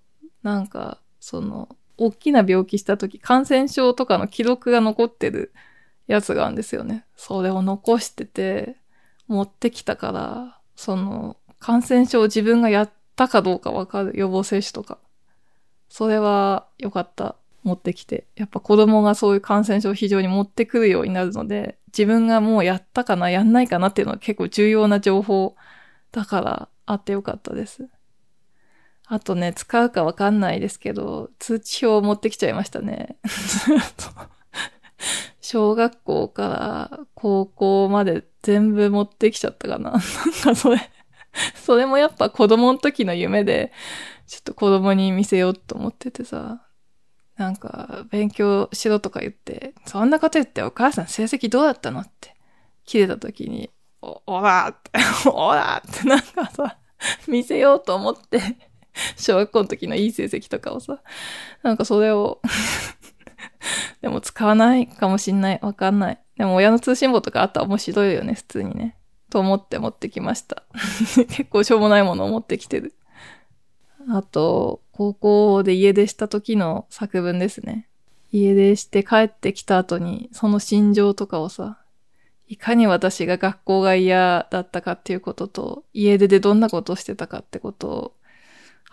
[0.48, 5.52] なんか、その、大きな病気した時、感染症とかの記録が残ってる
[6.08, 7.04] やつがあるんですよね。
[7.18, 8.78] それを残してて、
[9.28, 15.00] 持ってきたから、その、感染症自分がやったかどうかわかる予防接種とか。
[15.90, 17.36] それは良かった。
[17.64, 18.26] 持ってきて。
[18.38, 25.58] やっぱ子供がそういう感染症を非常に持ってくるようになるので、自分がもうやったかな、やんないかなっていうのは結構重要な情報
[26.14, 27.90] だからあってよかったです。
[29.10, 33.18] あとね、使うかわかんないですけど、通知表を持ってきちゃいましたね。
[35.40, 39.92] 小学校から高校まで全部持ってきちゃったかな。
[39.92, 40.92] なんかそれ、
[41.56, 43.72] それもやっぱ子供の時の夢で、
[44.26, 46.68] ちょっと子供に見せようと思っててさ、
[47.38, 52.36] なんか勉強しろとか言って、そんなこと言ってお母さん成績どうだったのって
[52.84, 54.92] 切れた時に、お、おらーって、
[55.30, 56.78] おらーってなんかさ、
[57.28, 58.58] 見せようと思って
[59.18, 61.02] 小学校の時のいい成績とかをさ、
[61.64, 62.42] なんかそれを
[64.02, 65.60] でも使わないかもしんない。
[65.62, 66.20] わかんない。
[66.38, 68.98] でも親の通信簿とかあったら面白いよね、普通にね。
[69.30, 70.64] と思って持ってきました。
[71.28, 72.94] 結構しょうもないものを持ってきてる。
[74.10, 77.90] あと、高校で家出した時の作文ですね。
[78.32, 81.80] 家出して帰ってきた後に、その心情とかをさ、
[82.48, 88.14] いかに私が学校が嫌だったかっていうことと、家出でどんなことをしてたかってことを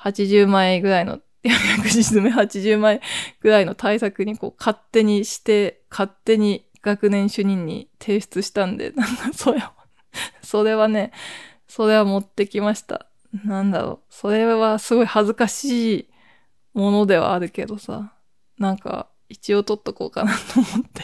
[0.05, 3.01] 80枚ぐらいの、薬事詰め80枚
[3.41, 9.63] ぐらいの対策にこう勝手にして、勝手に学年主任に提出したんで、なんかそれを
[10.43, 11.13] それはね、
[11.67, 13.07] それは持ってきました。
[13.45, 14.01] なんだろう。
[14.11, 16.09] それはすごい恥ずかしい
[16.73, 18.15] ものではあるけどさ、
[18.59, 21.03] なんか一応取っとこうかなと思って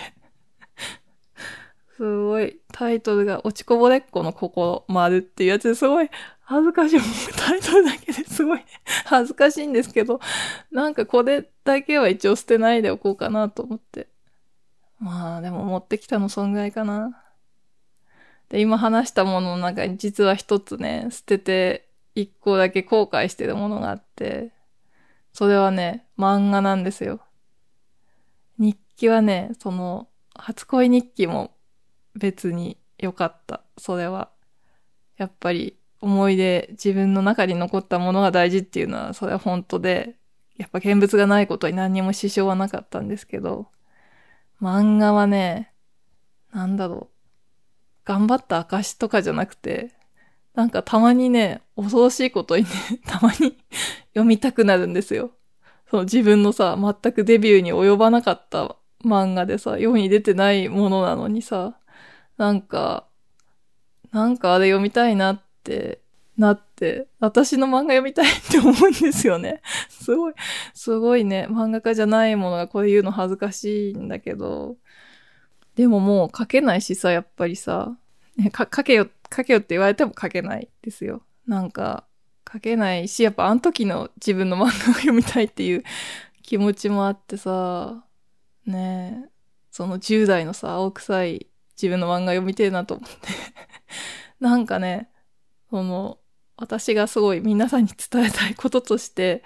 [1.97, 6.11] すごい、タイトルが落ちこぼれっ子の心丸っていうやつですごい
[6.51, 7.01] 恥ずかしい。
[7.37, 8.65] タイトルだけですごい
[9.05, 10.19] 恥ずかしいんですけど、
[10.73, 14.09] なんかこれだけは一応捨てないでおこうかなと思って。
[14.99, 17.23] まあでも持ってきたのそんぐらいかな。
[18.49, 24.51] で、今話したものの中に実は一つね、捨てて一個だけ後悔してるものがあって、
[25.33, 27.21] それはね、漫画なんですよ。
[28.59, 31.53] 日記はね、その、初恋日記も
[32.17, 33.63] 別に良かった。
[33.79, 34.31] それは。
[35.17, 40.17] やっぱり思い出、自分の中に残ったものが大事っていうのは、それは本当で、
[40.57, 43.69] やっぱ現物がないことに何にも支障はなかったんですけど、
[44.61, 45.73] 漫画はね、
[46.53, 47.21] なんだろう。
[48.05, 49.91] 頑張った証とかじゃなくて、
[50.55, 52.71] なんかたまにね、恐ろしいことにね、
[53.07, 53.57] たまに
[54.13, 55.31] 読みたくなるんですよ。
[55.89, 61.79] その自分のさ、全くデビューに及ばなかった漫画でさ、世に出てないものなのにさ、
[62.37, 63.07] なんか、
[64.13, 66.01] なんかあれ読みたいなってって
[66.37, 69.61] なって、私の漫画読みたいって思うんですよね。
[69.89, 70.35] すごい、
[70.75, 74.77] すごいね、漫画家じゃないものがこういうの恥ずかしいんだけど、
[75.77, 77.97] でももう書けないしさ、やっぱりさ、
[78.53, 81.23] か書けよ、書けよって言われても書けないですよ。
[81.47, 82.05] なんか、
[82.53, 85.85] 書けないし、やっぱあの時の自分の漫画を読みたいっていう
[86.43, 88.05] 気持ちもあってさ、
[88.67, 89.31] ねえ、
[89.71, 91.47] その10代のさ、青臭い
[91.77, 93.29] 自分の漫画読みてえなと思って。
[94.41, 95.10] なんかね、
[95.71, 96.19] その、
[96.57, 99.43] 私がすごい皆さんに伝えたいこととして、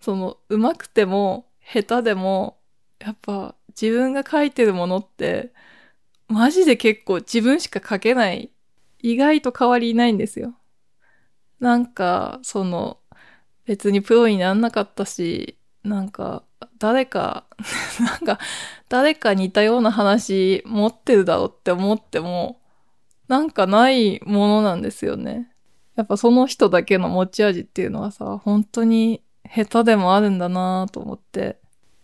[0.00, 2.58] その、上手くても、下手でも、
[2.98, 5.52] やっぱ自分が書いてるものって、
[6.28, 8.50] マジで結構自分しか書けない。
[9.00, 10.54] 意外と変わりないんですよ。
[11.60, 12.98] なんか、その、
[13.66, 16.42] 別にプロになんなかったし、なんか、
[16.78, 17.46] 誰か、
[18.00, 18.38] なんか、
[18.88, 22.60] 誰か似たような話持ってるだろうって思っても、
[23.28, 25.50] なんかないものなんですよね。
[25.96, 31.58] やっぱその人だけの持ち味っていうのはさ、本当に下手でもあるんだなと思って、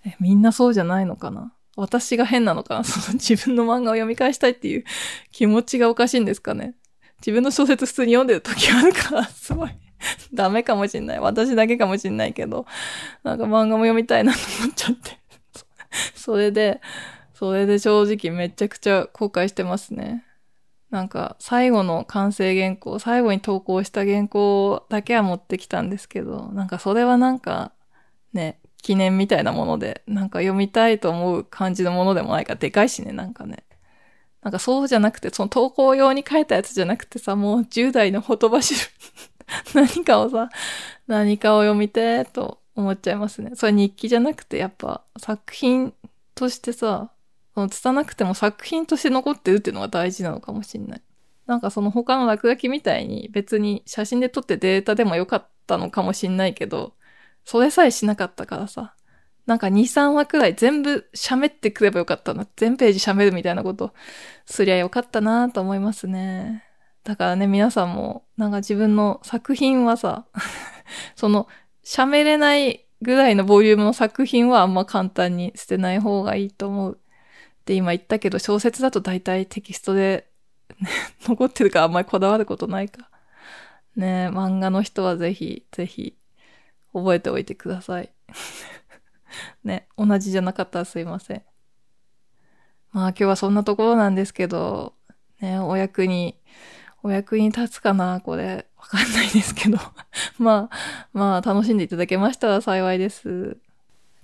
[0.05, 1.53] え、みんなそうじゃないのかな？
[1.77, 2.85] 私が変なのかな？
[2.85, 4.85] そ の自分の漫画を読み返したいっていう
[5.31, 6.75] 気持ちがおかしいんですかね？
[7.19, 9.71] 自分の小説普通に読んでる時あるから、 すごい。
[10.35, 11.21] ダメかもしんない。
[11.21, 12.67] 私だけかもしんないけど、
[13.23, 15.19] なんか漫画も読みたいなと思っちゃって。
[16.17, 16.81] そ れで、
[17.35, 20.25] それで正直めちゃくちゃ後悔してますね。
[20.93, 27.73] なんか最後の完成原稿、最後に投稿した原稿だけは持ってきたんですけど、なんかそれはなんか
[28.35, 33.65] ね、記念みたいなもので、なんか読みたいと思う感じのものでもないから、でかいしね、なんかね。
[34.43, 38.91] なんかそうじゃなくて、その投稿用に書いたやつじゃなくてさ、もう10代のほとばしる
[39.75, 40.51] 何かをさ、
[41.07, 43.53] 何かを読みて、と思っちゃいますね。
[43.55, 45.95] それ日記じゃなくて、やっぱ作品
[46.35, 47.11] としてさ、
[47.55, 51.03] その拙くても作品として残ってるっていうのが大事なのかもしんない。
[51.47, 56.95] なんかその他の落書きみたいに別に写真で撮ってデータでもよかったのかもしんないけど、
[57.45, 58.95] それさえしなかったからさ、
[59.47, 62.47] なんか2、3話くらい全部喋ってくればよかったな。
[62.57, 63.93] 全ページ喋るみたいなこと
[64.47, 66.65] すりゃよかったなと思いますね。
[67.05, 70.27] だからね、皆さんも、なんか自分の作品はさ、
[71.17, 71.49] その、
[71.85, 77.01] 喋れないぐらいのボリュームの作品はあんま簡単に捨てない方がいいと思う。
[77.63, 80.29] って今言ったけど、小説だと大体テキストで、
[81.29, 83.09] 残ってるからあんまりこだわることないか。
[83.95, 86.17] ね漫画の人はぜひ、ぜひ、
[86.93, 88.11] 覚えておいてください。
[89.63, 91.43] ね、同じじゃなかったらすいません。
[92.91, 94.95] まあ今日はそんなところなんですけど、
[95.41, 96.37] ね、お役に、
[97.05, 99.79] お役に立つかなこれ、わかんないですけど。
[100.39, 103.57] まあ、まあ楽しんでいただけましたら幸いです。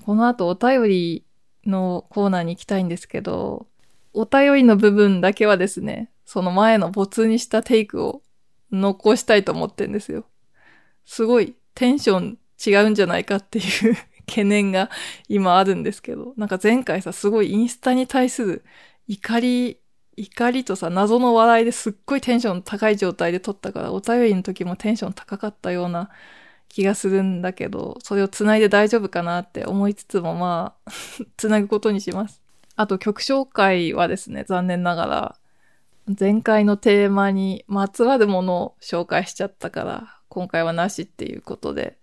[0.05, 1.28] この後お便り
[1.69, 3.67] のコーナーに行きたいんですけど、
[4.13, 8.23] お便りの部分だけはですね、その前の没にしたテイクを
[8.73, 10.25] 残したいと思ってんですよ。
[11.05, 13.97] すごいテンション違うんじゃないかっていう
[14.27, 14.91] 懸念が
[15.29, 18.65] 今あるんですけど、なんか前回さ、すごいインスタに対する
[19.07, 19.79] 怒り、
[20.17, 26.11] 怒りとさ、謎の笑いですっごいテンション高い状態で撮ったから、お便りの時もテンション高かったような
[26.69, 30.91] 気がするんだけど、それを繋いで大丈夫かなって思いつつも、まあ
[31.37, 32.43] 繋ぐことにします。
[32.77, 35.37] あと曲紹介はですね、残念ながら、
[36.19, 41.99] 前回のテーマにまつわるものを紹介しちゃったから、今回はなしっていうことで、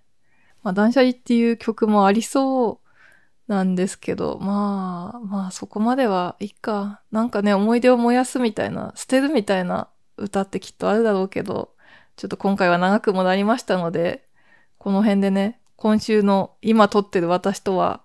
[0.63, 2.85] まあ、断捨離っていう曲もありそう
[3.47, 7.01] なんですけど、まあ、まあそこまではいいか。
[7.11, 11.71] なんかね、思い出を燃やすみたいな、捨てるみたいな歌ってきっとあるだろうけど、
[12.15, 14.24] ちょっと今回は長くもなりましたので、
[14.85, 18.03] この辺でね、今週の今撮ってる私とは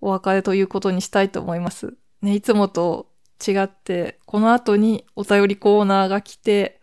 [0.00, 1.92] お別れということにしたいと思います。
[2.22, 3.08] ね、いつもと
[3.46, 6.80] 違って、この後にお便りコーナーが来て、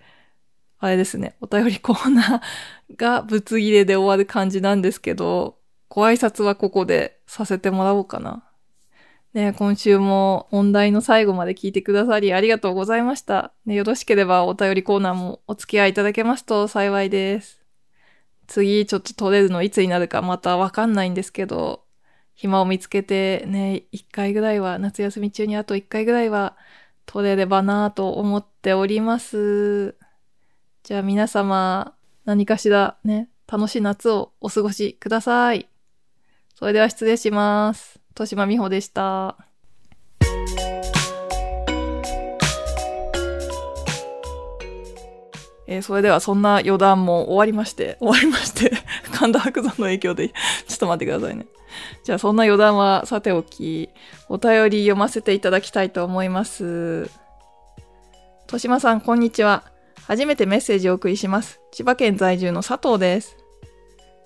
[0.77, 8.43] あれですね、お便りコーナーがぶつ切れで終わる感じなんですけど、ご挨拶はここでさせてもらおうかな。
[9.33, 13.51] ね、今週も問題の最後まで聞いてくださりありがとうございました。
[13.65, 17.58] ね、よろしければお便りコーナーもお付き合いいただけますと幸いです。
[18.49, 21.85] 次ちょっと取れるのいつになるかまたわかんないんですけど、
[22.33, 26.57] 暇を見つけてね、一回ぐらいは、夏休み中にあと一回ぐらいは
[27.05, 29.95] 取れればなぁと思っております。
[30.83, 31.95] じゃあ皆様、
[32.25, 35.69] 何かしらね、楽しい夏をお過ごしください。
[36.55, 37.99] それでは失礼します。
[38.11, 39.48] 豊島美穂でした。
[45.71, 48.71] えー、それではそんな余談も終わりまして、終わりまして、
[49.13, 50.29] 神田伯山の影響で、
[50.67, 51.45] ちょっと待ってくださいね。
[52.03, 53.89] じゃあそんな余談はさておき、
[54.29, 57.07] お便り読ませていただきたいと思います。
[58.45, 59.63] 豊島さん、こんにちは。
[60.07, 61.59] 初めてメッセージをお送りします。
[61.71, 63.37] 千葉県在住の佐藤です。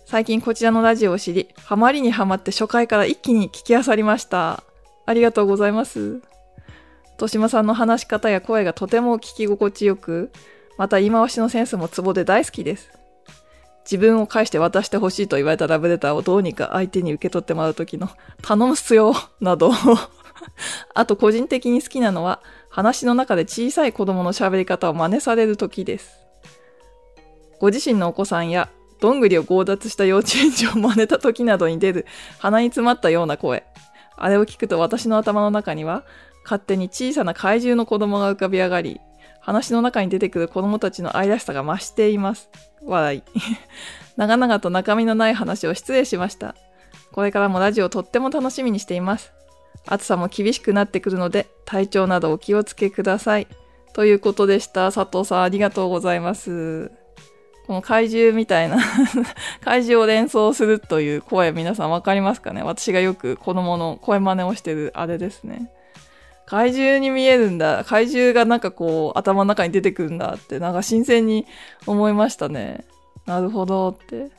[0.05, 4.63] 最近こちらのラジオを知り、ハマりにハマって初回から一気に聞き漁りました。
[5.05, 6.21] ありがとうございます。
[7.15, 10.31] 豊島さんの話し方や声がとても聞き心地よく、
[10.77, 12.91] また言い回しのセンスもツボで大好きです。
[13.85, 18.09] 自分を返して渡してほしいと言われたラブレターをどうにか相手に受け取ってもらう時の
[18.41, 19.73] 頼むっすよなど
[20.95, 26.23] あと個人的に好きなのは話の中で小さい子供の喋り方を真似される時です。
[27.59, 28.67] ご自身のお子さんや、
[28.99, 32.05] どんぐりを強奪した幼稚園児を真似た時などに出る
[32.39, 33.63] 鼻に詰まったような声。
[34.17, 36.03] あれを聞くと私の頭の中には、
[36.43, 38.99] 勝手に小さな怪獣の子供が浮かび上がり、
[39.43, 42.49] 話の中に出てくる子供たちの愛らしさが増しています。
[42.85, 43.23] 笑い。
[44.15, 46.55] 長々と中身のない話を失礼しました。
[47.11, 49.33] これからもラジオとっても楽しみにしています。
[49.85, 53.47] 暑さも厳しくなってくるので、体調などお気をつけください。
[53.91, 54.91] ということでした。
[54.91, 56.89] 佐藤さん、ありがとうございます。
[57.67, 58.77] この怪獣みたいな
[59.63, 62.61] 怪獣を連想するという声皆さんわかりますかね？
[62.63, 65.71] 私がよく子供の声真似をしてるあれですね。
[66.45, 67.83] 怪獣に見えるんだ。
[67.85, 71.45] 怪獣がなんかこう頭の中に出てくるんだって、なんか新鮮に
[71.85, 72.85] 思いましたね。
[73.25, 74.31] なるほどって。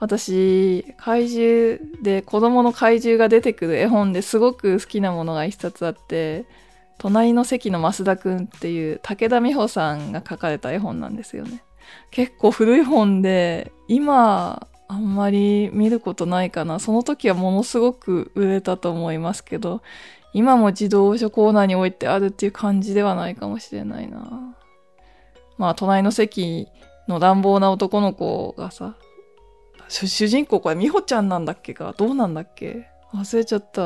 [0.00, 6.46] 私、怪獣で子供の怪獣が出てくる絵本ですごく好きなものが一冊あって、
[6.98, 11.62] 隣の席の増田くんっていう武田美穂さんが書かれた絵本なんですよね。
[12.10, 16.78] 結構古い本で、今、あんまり見ることないかな。
[16.78, 19.82] その時はものすごく売れたと思いますけど、
[20.34, 24.56] 今も自動書コーナーに置いてあるっていう感じではないかもしれないな。
[25.56, 26.68] まあ、隣の席
[27.08, 28.96] の乱暴な男の子がさ、
[29.88, 31.94] 主人公これ美穂ちゃんなんだっけか？
[31.96, 32.88] どうなんだっけ？
[33.14, 33.82] 忘れちゃった。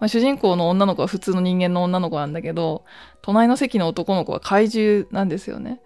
[0.00, 2.84] まあ、主人公の女の子は普通の人間の女の子なんだけど、
[3.22, 5.80] 隣の席の男の子は怪獣なんですよね。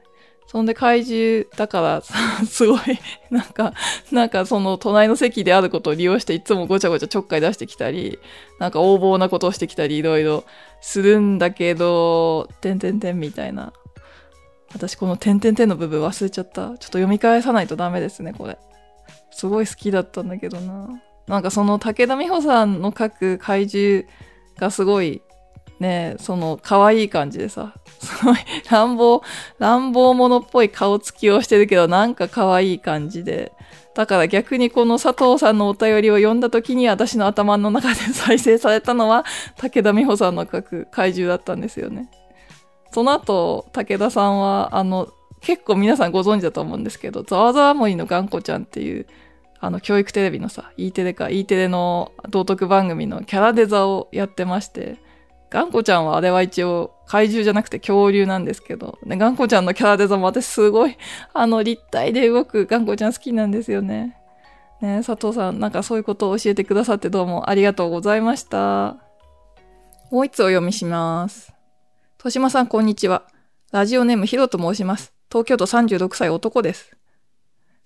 [0.48, 2.02] そんで怪獣だから
[2.48, 2.80] すごい、
[3.30, 3.74] なんか、
[4.10, 8.18] なんかその隣の席であることを利用していつもごちゃごちゃちょっかい出してきたり、
[8.58, 10.44] なんか横暴なことをしてきたりいろいろ
[10.80, 13.74] するんだけど、てんてんてんみたいな。
[14.72, 16.62] 私このてんてんてんの部分忘れちゃった。
[16.62, 18.58] ちょっと読み返さないとダメですね、これ。
[19.30, 20.88] すごい好きだったんだけどな。
[21.26, 24.04] なんかその武田美穂さんの描く怪獣
[24.58, 25.20] がすごい
[25.80, 28.36] ね、その可愛い感じでさ、すごい
[28.70, 29.22] 乱暴、
[29.58, 33.52] 乱暴者っぽい顔つきをしてるけどなんか可愛い感じで、
[33.94, 39.24] だから逆にこの佐藤さんのお便りを読んだ時に私の頭の中で再生されたのは
[39.56, 42.10] 武田美穂さんの描く怪獣だったんですよね。
[42.92, 45.08] その後、武田さんは、あの、
[45.40, 49.06] 結構皆さんご存知だと思うんですけど、ざわざわ森の頑固ちゃんっていう、
[49.60, 54.96] あの、教育テレビのさ、E テレか、E テレの道徳番組のキャラデザをやってまして、
[55.50, 60.96] 頑固ちゃんはあれは一応怪獣じゃなくて恐竜なんですけど、ね、頑固ちゃんのキャラデザも私すごい、
[61.32, 64.16] あの、立体で動く頑固ちゃん好きなんですよね。
[64.82, 68.96] ね佐藤さん、なんかそういうことを教えてくださってどうもありがとうございました。
[70.10, 71.52] もう一つお読みします。
[72.18, 73.22] 豊島さん、こんにちは。
[73.72, 75.14] ラジオネームヒロと申します。
[75.30, 76.96] 東京都36歳男です。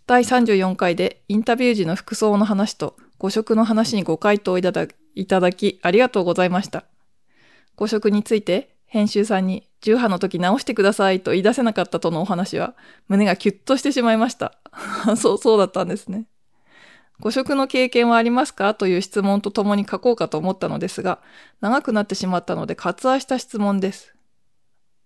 [0.07, 6.85] 第34回でインタビュー時の服装の話と誤食の話にご回答いただきありがとうございました。
[7.83, 12.77] 誤食について編集さんに重波の時直してくださいと言い出せなかったとのお話は
[13.09, 14.57] 胸がキュッとしてしまいました。
[15.19, 16.27] そう、そうだったんですね。
[17.19, 18.75] 誤食の経験はありますか？
[18.75, 21.19] という質問とともに書こうかと思ったのですが、
[21.61, 24.15] 長くなってしまったので割愛した質問です。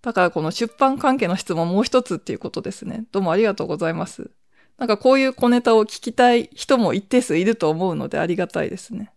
[0.03, 3.07] だからこの出版関係の質問もう一つっていうことですね。
[3.11, 4.31] どうもありがとうございます。
[4.77, 9.13] なんかこういう小ネタを聞きたい人も一定数いると思うのでありがたいですね。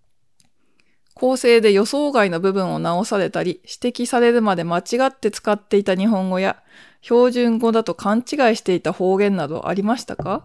[1.20, 6.64] 構成で予想外の部分を直されたり、指摘されるまで間違って使っていた日本語や、
[7.02, 8.26] 標準語だと勘違い
[8.56, 10.44] していた方言などありましたか？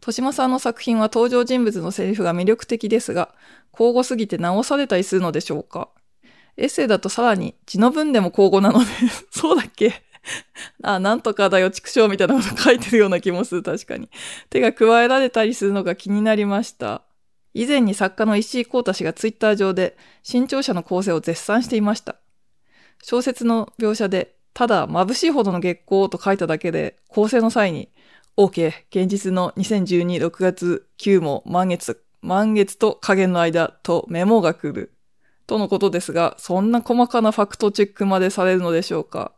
[0.00, 3.34] 豊島さんの作品は登場人物のセリフが魅力的ですが、
[3.72, 5.88] 交互すぎて直されたりするのでしょうか？
[6.56, 8.90] エッセイだとさらに字の文でも交互なので
[9.30, 10.02] そうだっけ？
[10.82, 14.10] あ、なんとかだよ、畜生みたいなこと書いてるような気もする、確かに。
[14.50, 17.02] 手が加えられたりするのが気になりました。
[17.56, 22.16] 以前に作家の石井光太氏がツイッター上で新潮社の構成を絶賛していました。
[23.02, 27.88] 小説の描写で、ただ眩しいほどの月光と書いただけで構成の際に、
[28.36, 34.92] OK、現実の2012 6月9も満月、満月と加減の間とメモが来る。
[35.46, 39.32] とのことですが、そんな細かなファクトチェックまでされるのでしょうか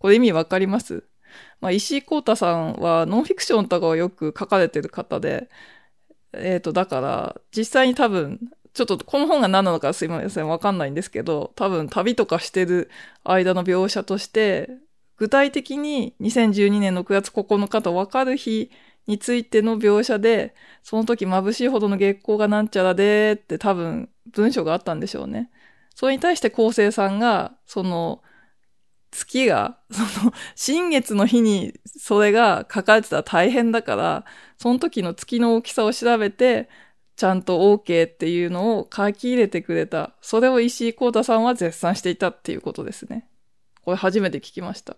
[0.00, 1.04] これ意味わかります？
[1.60, 5.48] まあ、石井光太さんはノンフィクションとかをよく書かれてる方で、
[6.38, 8.40] えっ、ー、と、だから、実際に多分、
[8.74, 12.90] ちょっとこの本が何なのかすいません、わかんないんですけど、多分旅とかしてる
[13.24, 14.70] 間の描写として、
[15.16, 18.70] 具体的に2012年6月9日と分かる日
[19.06, 25.50] についての描写で、その時眩しいほどの月光がなんちゃらでって多分文章があったんでしょうね。
[25.94, 28.22] それに対して昴生さんが、その、
[29.16, 34.24] 月が、 その、新月の日にそれが書かれてたら大変だから、
[34.58, 36.68] その時の月の大きさを調べて、
[37.16, 40.12] ちゃんと OK っていうのを書き入れてくれた。
[40.20, 43.26] それを石井光太さんは絶賛していたっていうことですね。
[43.82, 44.96] これ初めて聞きました。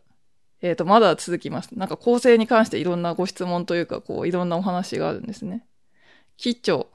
[0.60, 1.70] えっ、ー、と、まだ続きます。
[1.76, 5.64] なんか構成に関していろんなご質問というか、こう、いろんなお話があるんですね。
[6.36, 6.88] 吉兆。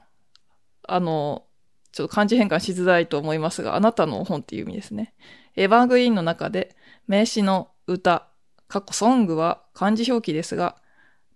[0.86, 1.46] あの、
[1.92, 5.14] ちょっと漢字変換しづらいと思いますが、あなたの本っていう意味ですね。
[5.56, 6.76] エヴァーグリーンの中で、
[7.06, 8.28] 名詞の歌、
[8.68, 10.76] 過去ソングは漢字表記ですが、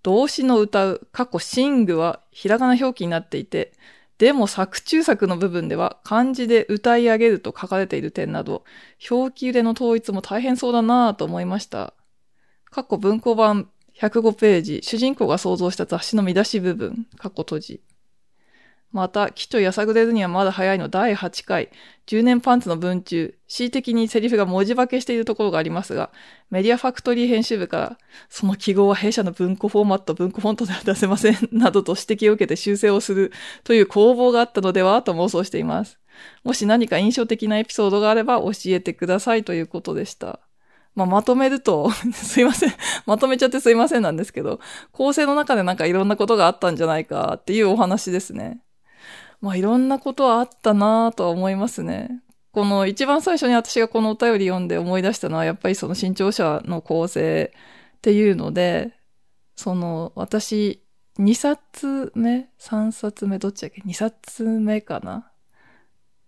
[0.03, 3.73] 動詞の歌う、過去シングはひらがな表記になっていて、
[4.19, 8.65] でも作中作の部分では漢字で歌い上げると書かれている点など、
[9.11, 11.95] 表記腕の統一も大変そうだなぁと思いました。
[12.71, 13.69] 過去文庫版
[13.99, 17.81] 105ページ、主人公が想像した雑誌の見出し部分、過去閉じ。
[18.91, 21.71] また、機長やさぐれるにはまだ早いの第8回、
[22.07, 26.11] 10年パンツの文中、恣意的にセリフが文字化けしているところがありますが、
[26.51, 27.99] メディアファクトリー編集部から、
[28.31, 33.31] その記号は弊社の文庫フォーマット、文庫フォントでは出せません、などと指摘を受けて修正をする
[33.63, 35.99] という攻防があったのではと妄想しています。
[36.43, 40.41] もし何か印象的なエピソードがあれば教えてくださいということでした。
[40.95, 42.73] まあ、まとめると すいません。
[43.07, 44.61] まとめちゃってすいませんなんですけど、
[44.93, 48.63] 構成の中でなんかいろんなことがあったんじゃないかっていうお話ですね。
[49.41, 52.23] まあいろんなことはあったなぁとは思いますね。
[52.53, 57.53] この一番最初に私がこのお便り読んで思い出したのはやっぱりその新潮社の構成
[57.99, 58.93] っていうので、
[59.55, 60.83] その私
[61.19, 65.31] 2冊目 ?3 冊目どっちだっけ ?2 冊目かな？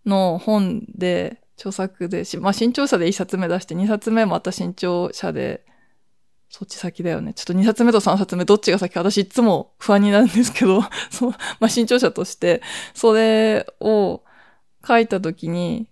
[0.07, 5.67] の本で、著作でし、まあ新潮社で1冊目出して2冊目また新潮社で
[6.51, 7.33] そっち先だよね。
[7.33, 12.61] ちょっと2冊目と3冊目どっちが先私いつも不安になるんですけど、 そう、まあ、新潮社として、
[12.93, 14.23] それを
[14.87, 15.87] 書いたときに、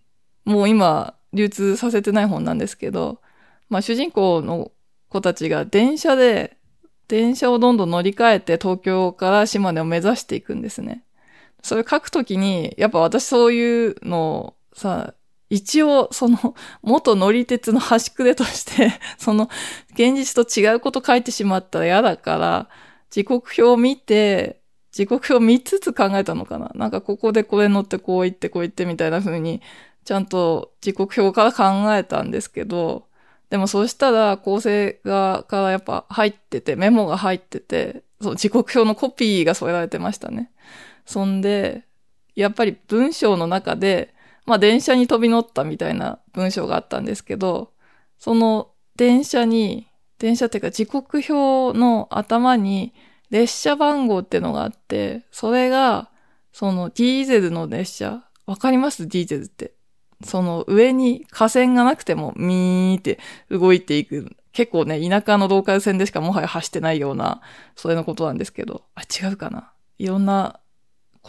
[0.44, 3.20] もう今流通させてない本なんですけど、
[3.68, 4.72] まあ、主人公の
[5.08, 6.56] 子たちが電車で、
[7.06, 11.04] 電車をどんどん乗り換えて東京から島根を目指していくんですね。
[11.62, 15.14] それ書くときに、やっぱ私そういうのをさ、
[15.50, 19.48] 一応、その、元乗り鉄の端くれとして その、
[19.92, 22.68] 現実と違うこと書いてしまったら嫌だから、
[23.10, 24.60] 時刻表を見て、
[24.92, 29.62] 時刻表を見つつ考えたのかななんかここでこれ乗ってこう言ってこう言ってみたいな風に、
[30.04, 33.06] ちゃんと時刻表から考えたんですけど、
[33.50, 40.50] でもそうしたら構成側からやっぱ入ってて、メモが入ってて、そう、時刻表のコピーが添えられてましたね。
[41.06, 41.84] そんで、
[42.34, 44.14] やっぱり文章の中で、
[44.48, 47.72] まあ電車に飛び乗ったみたいな文章があったんですけど、
[48.18, 49.86] その電車に、
[50.18, 52.92] 電車っていうか時刻表の頭に
[53.30, 56.10] 列車番号ってのがあって、それが、
[56.52, 59.06] そのディーゼルの列車、わかります？
[59.06, 59.74] ディーゼルって。
[60.24, 63.20] その上に架線がなくてもミーって
[63.50, 64.34] 動いていく。
[64.52, 67.42] 結構ね、田舎のローカル線でしかもはや走ってないような、
[67.76, 68.82] それのことなんですけど。
[68.96, 70.58] あ、違うかないろんな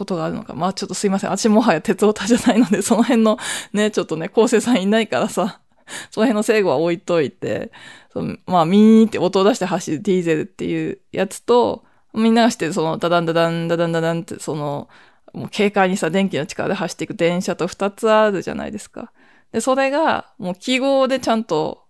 [0.00, 0.54] ことがあるのか。
[0.54, 1.30] まあちょっとすいません。
[1.30, 3.38] 私もはや鉄オタじゃないので、その辺の
[3.74, 5.60] ね、ちょっとね、構成さんいないからさ、
[6.10, 7.70] その辺の制御は置いといて、
[8.12, 14.88] そのまあミーって音を出して走るディーゼルっていうやつと、みんなが知ってそのダダンダダンダダンダダンってその、
[15.34, 19.12] もう軽快にさ、電気の力で走っていく電車と二つあるじゃないですか。
[19.52, 21.84] で、それが、もう記号でちゃんと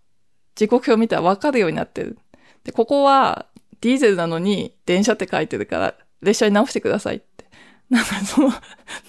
[0.56, 2.18] 時刻表見たらわかるようになってる。
[2.64, 3.46] で、ここは
[3.80, 7.22] ディーゼルなのに電車って書いてるから、列車に直してください
[7.90, 8.52] なんかその、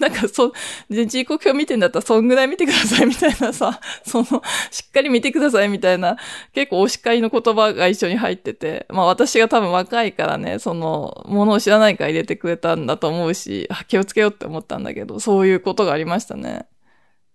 [0.00, 4.42] なんかそう、時刻表見てんだったらそんぐらい見てくださいみたいなさ、 その、
[4.72, 6.16] しっかり見てくださいみたいな、
[6.52, 16.66] 結構お叱りの言葉が一緒に入ってて、まあ私が多分若いからね、その、ものを知らないから入れてくれたんだと思うし、気をつけようって思ったんだけど、そういうことがありましたね。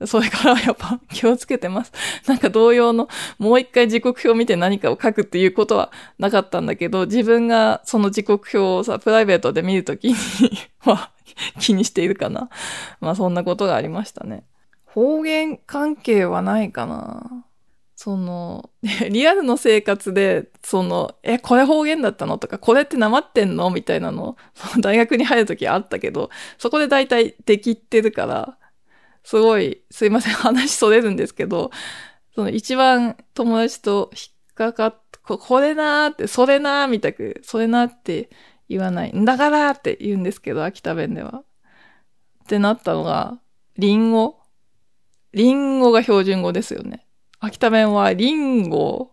[0.05, 1.91] それからやっぱ気をつけてます。
[2.27, 3.07] なんか同様の、
[3.39, 10.15] もう一回時刻表見て何かを書くっていうことはなかったんだけど、自分がその時刻表をさ、プライベートで見るときに
[10.79, 11.11] は、
[11.59, 12.49] 気にしているかな。
[12.99, 14.43] まあそんなことがありましたね。
[14.85, 17.45] 方言関係はないかな。
[17.97, 18.69] その、
[19.09, 24.37] リアルの生活で、その、え、これ方言だったのとか、これってなまってんのみたいなの、
[24.79, 26.29] 大学に入るときあったけど、
[26.59, 28.57] そこで大体できってるから、
[29.27, 31.69] すごい、すいません、 話それるんですけど、
[32.33, 34.19] その一番友達と引
[34.51, 38.29] っかかっ、ここれなーって、それなーみたく、それなーって
[38.69, 39.11] 言わない。
[39.13, 41.43] だからーって言うんですけど、秋田弁では。
[42.43, 43.41] ってなったのが、
[43.77, 44.39] リンゴ
[45.33, 47.05] リンゴが標準語ですよね。
[47.41, 49.11] 秋田弁はリンゴ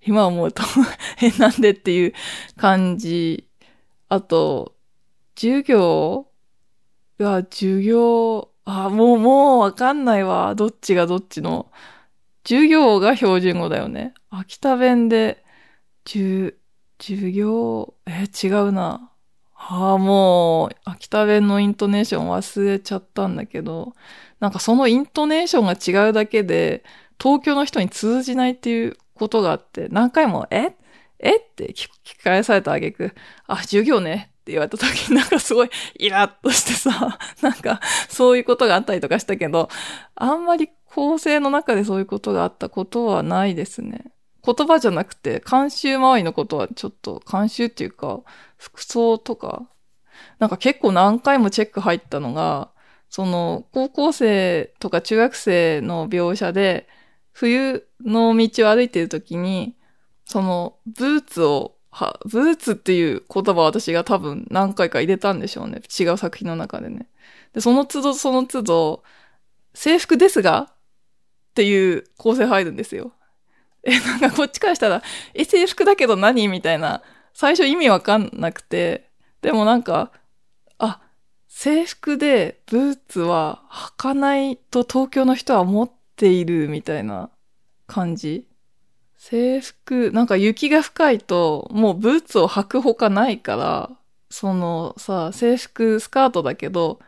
[0.00, 0.62] 今思うと
[1.20, 2.14] え、なんでっていう
[2.56, 3.46] 感じ。
[4.08, 4.74] あと、
[5.36, 6.28] 授業
[7.18, 10.54] が授業、あ、もう、もうわかんないわ。
[10.54, 11.70] どっちがどっちの。
[12.44, 14.14] 授業が標準語だよね。
[14.30, 15.44] 秋田弁で、
[16.06, 16.54] 授、
[17.00, 19.10] 授業、え、違うな。
[19.54, 23.94] ああ、もう、秋田弁のイントネーション忘れちゃったんだけど、
[24.40, 26.84] なんかそのイントネーションが違うだけで、
[27.20, 30.74] 東京の人に通じないっていうことがあって、何回も、え？
[31.20, 31.36] え？
[31.36, 33.14] って聞き返されたあげく、
[33.46, 39.68] あ、授業ねって言われた時になんかすごいイラッとしてさ、 なんかそういうことがあったりとかしたけど、
[40.16, 44.12] あんまり構成の中でそういうことがあったことはないですね。
[44.44, 48.22] 言葉じゃなくて、監修周りのことはちょっと、監修っていうか、
[48.56, 49.68] 服装とか、
[50.40, 52.70] なんか結構何回もチェック入ったのが、
[53.08, 56.88] その、高校生とか中学生の描写で、
[57.30, 59.76] 冬の道を歩いてるときに、
[60.24, 65.82] その、ブーツを、は、ブーツっていう言葉を私が多分何回か入れたんでしょうね。
[65.98, 67.06] 違う作品の中でね。
[67.52, 69.04] で、その都度その都度、
[69.74, 70.74] 制服ですがっ
[71.54, 73.12] ていう構成入るんですよ。
[73.84, 75.02] え、なんかこっちからしたら、
[75.34, 77.02] え、制服だけど何みたいな、
[77.34, 79.10] 最初意味わかんなくて、
[79.42, 80.12] でもなんか、
[80.78, 81.00] あ、
[81.46, 87.30] 制服でブーツは履かないと東京の人は思っているみたいな
[87.86, 88.46] 感じ。
[89.22, 93.90] 制服、なんか雪が深いと、もうブーツを履くほかないから、
[94.30, 96.98] そのさ、制服スカートだけど、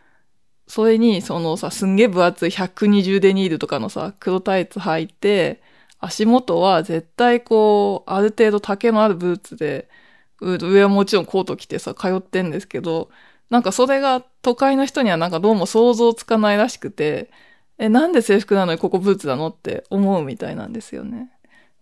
[0.69, 5.61] それにそのさ、すんげえ分厚い120デニールとかのさ、黒タイツ履いて、
[5.99, 9.89] 足元は絶対こう、ある程度丈のあるブーツで、
[10.41, 13.11] 上はもちろんコート着てさ、通ってんですけど、
[13.51, 17.31] なんかそれが都会の人にはなんかどうも想像つかないらしくて、
[17.79, 21.34] え、なんで制服なのにここブーツなのって思うみたいなんですよね。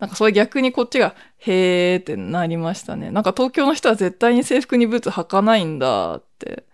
[0.02, 3.12] なんかそれ逆にこっちが、へーってなりましたね。
[3.12, 6.64] なんか東京の人は絶対に制服にブーツ履かないんだって。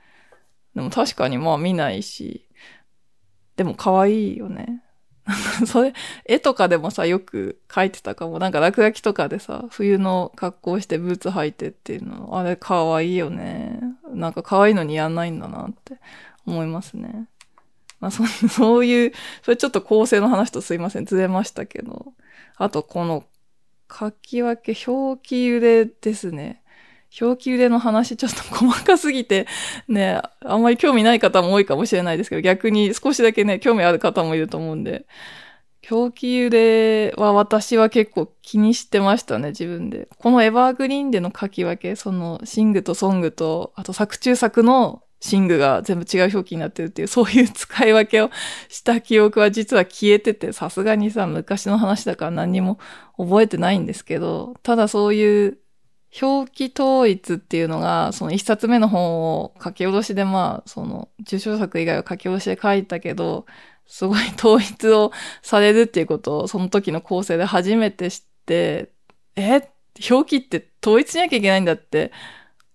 [0.74, 2.48] でも確かにまあ見ないし。
[3.56, 4.82] でも可愛いよね。
[5.66, 5.92] それ、
[6.24, 8.38] 絵とかでもさ、よく描いてたかも。
[8.38, 13.78] なんか落書きとかでさ、冬の格好してブーツ履いてっていうの、あれ可愛いよね。
[14.10, 15.98] なんか可愛いのにやんないんだなって
[16.46, 17.28] 思いますね。
[18.00, 22.14] まあそ、 そういう、それちょっと構成の話とすいません、ずれましたけど。
[22.59, 23.24] あと、この、
[23.90, 26.62] 書き分け、表記揺れですね。
[27.20, 29.47] 表記揺れの話ちょっと細かすぎて、
[29.89, 35.06] ね、あんまり興味ない方も多いかもしれないですけど、逆に少しだけね、興味ある方もいると思うんで、
[35.90, 40.09] 表記揺れは私は結構気にしてましたね、自分で。
[40.18, 48.31] このエバーグリーンでの書き分け、その、シングとソングと、あと作中作のシングが全部違う表記になってるっていう、そういう使い分けを
[48.69, 52.78] した記憶は実は消えてて、さすがにさ、昔の話だから何にも
[53.16, 55.59] 覚えてないんですけど、ただそういう
[56.23, 63.45] 表記統一っていうのが、その一冊目の本を書き下ろしでまあ、その受賞作以外は書き下ろしで書いたけど、
[63.86, 65.12] すごい統一を
[65.43, 68.90] されるっていうことをその時の構成で初めて知って、
[69.35, 69.69] え？
[70.11, 72.12] 表記って統一しなきゃいけないんだって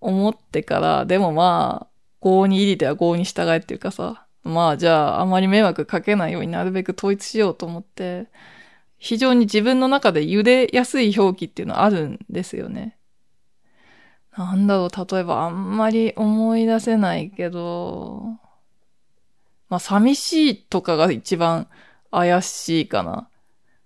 [0.02, 1.93] 思ってから、でもまあ、
[2.24, 8.28] 合に入りでは合に従えっていうかさ、まあじゃああまり迷惑かけないようになるべく統一しようと思って、
[8.98, 12.98] 非常に自分の中で茹でやすい表記っていうのはあるんですよね。
[14.38, 18.24] なんだろう、例えばあんまり思い出せないけど、
[19.70, 21.68] まあ寂しいとかが一番
[22.12, 23.30] 怪しいかな。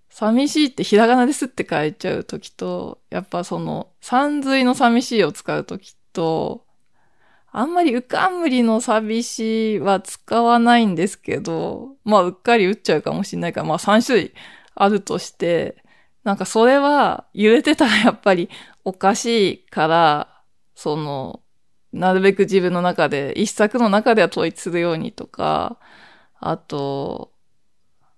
[0.10, 6.67] 寂しいってひらがなですって書いちゃうときと、やっぱその、三髄の寂しいを使うときと、
[7.58, 14.34] あんまりうかんむりの寂しいは使わないんですけど、まあうっかり打っちゃうかもしれないから、まあ3種類
[14.76, 15.84] あるとして、
[16.24, 18.52] なんかそれは揺れてたらやっぱり
[18.86, 20.44] おかしいから、
[20.76, 21.42] その、
[21.92, 25.80] なるべく自分の中で、一作の中では統一するようにとか、
[26.40, 27.32] あと、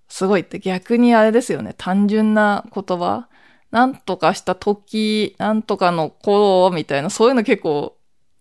[0.10, 1.74] すごいって逆にあれですよね。
[1.78, 3.30] 単純な言葉。
[3.72, 7.99] なんとかした時、なんとかの頃みたいな、そういうの結構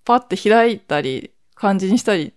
[0.08, 2.32] パッて開いたり、漢字にしたり、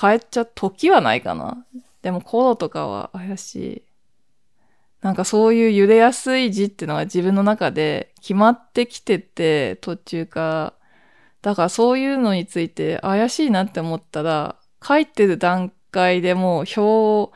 [0.00, 1.66] 変えちゃう、時はないかな。
[2.00, 3.82] でも、コロとかは怪しい。
[5.02, 10.72] なんかそういう揺れやすい字っていうのが自分の中で決まってきてて、途中か。
[11.42, 17.32] だからそういうのについて怪しいなって思ったら、書いてる段階でもう表を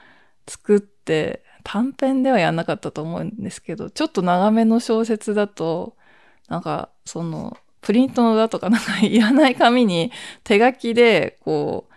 [0.49, 5.95] 作って、短編ではやんなかったと思うんですけど、ちょっと長めの小説だと、
[6.49, 10.13] なんか、その、プリントの裏とかなんかいらない紙に
[10.45, 11.95] 手書きで、こう、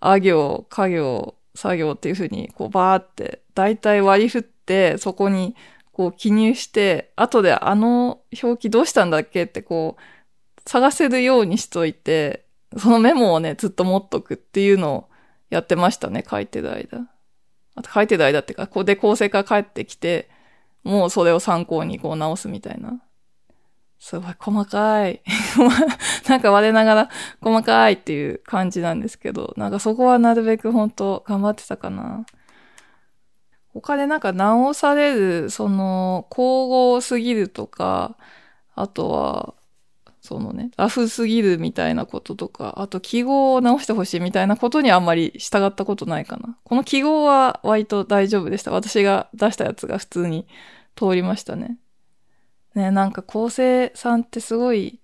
[0.00, 5.56] あ行、家行、作業っていう風に、こう、バーって、だいたい割り振って、そこに、
[5.92, 12.44] こう、記入して、後であの表記どうしたんだっけって、こう、探せるようにしといて、
[12.76, 15.08] そのメモをね、ずっと持っとくっていうのを
[15.50, 17.08] やってましたね、書いてる間。
[17.76, 20.28] あと書いてる間っていうか、ここで構成から帰ってきて、
[20.82, 23.00] もうそれを参考にこう直すみたいな。
[24.06, 25.20] すごい細かい。
[26.30, 27.10] なんか我ながら
[27.40, 32.24] 細かいっていう感じなんですけど、なんかそこはなるべく本当頑張ってたかな。
[33.74, 38.16] 他でなんか直される、その、交互すぎるとか、
[38.76, 39.54] あとは、
[40.20, 46.56] そのね、ラフすぎるみたいなこととか、あと記号を直してほしいみたいなことにあんまり従ったことないかな。
[46.62, 48.70] この記号は割と大丈夫でした。
[48.70, 50.46] 私が出したやつが普通に
[50.94, 51.78] 通りましたね。
[52.76, 55.00] ね、なんか構成さんってすごい、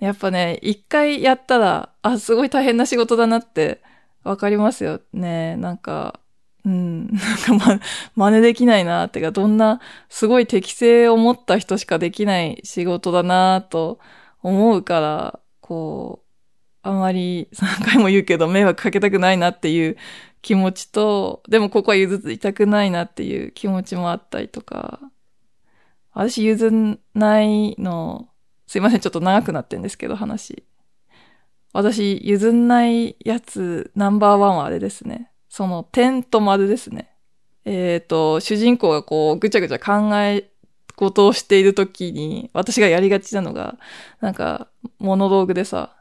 [0.00, 3.80] やっぱね、一回やったら、あ、すごい大変な仕事だなって
[4.24, 5.56] わかりますよね。
[5.56, 6.20] なんか、
[6.64, 7.80] うん、なんかま、
[8.16, 14.00] 真似できないなってか、どんなすごい適性を持った人しかできない仕事だなと
[14.42, 16.26] 思うから、こう、
[16.82, 19.96] あまり3回も言うけど迷惑かけたくないなっていう
[20.42, 25.00] 気持ちと、でもここは譲っていたくないなっていう気持ちもあったりとか、
[26.12, 28.28] 私譲んないの、
[28.66, 30.64] すいません、ちょっと長くなってんですけど、話。
[31.72, 35.30] 私、譲んないやつ、ナンバーワンはあれですね。
[35.48, 37.10] その、点と丸ですね。
[37.64, 40.50] えっ、ー、と、主人公がこう、ぐちゃぐちゃ考え
[40.96, 43.78] 事をしているときに、私がやりがちなのが、
[44.20, 44.68] なんか、
[44.98, 45.96] モノローグでさ、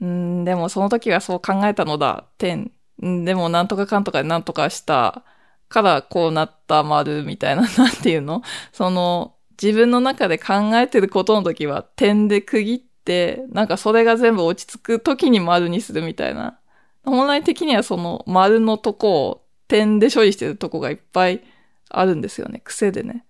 [0.00, 2.72] うん、でもその時はそう考えたのだ、点。
[3.04, 5.24] んでもなんとかかんとかでなんとかした
[5.70, 8.42] からこうなった丸みたいな、なんていうの？
[8.74, 16.58] その、自分の中で考えてることの時は点で区切って、なんかそれが全部落ち着く時に丸にするみたいな。
[17.04, 21.42] 本来的にはその丸のとこを点で処理してるとこがいっぱい
[21.88, 22.60] あるんですよね。
[22.64, 23.24] 癖でね。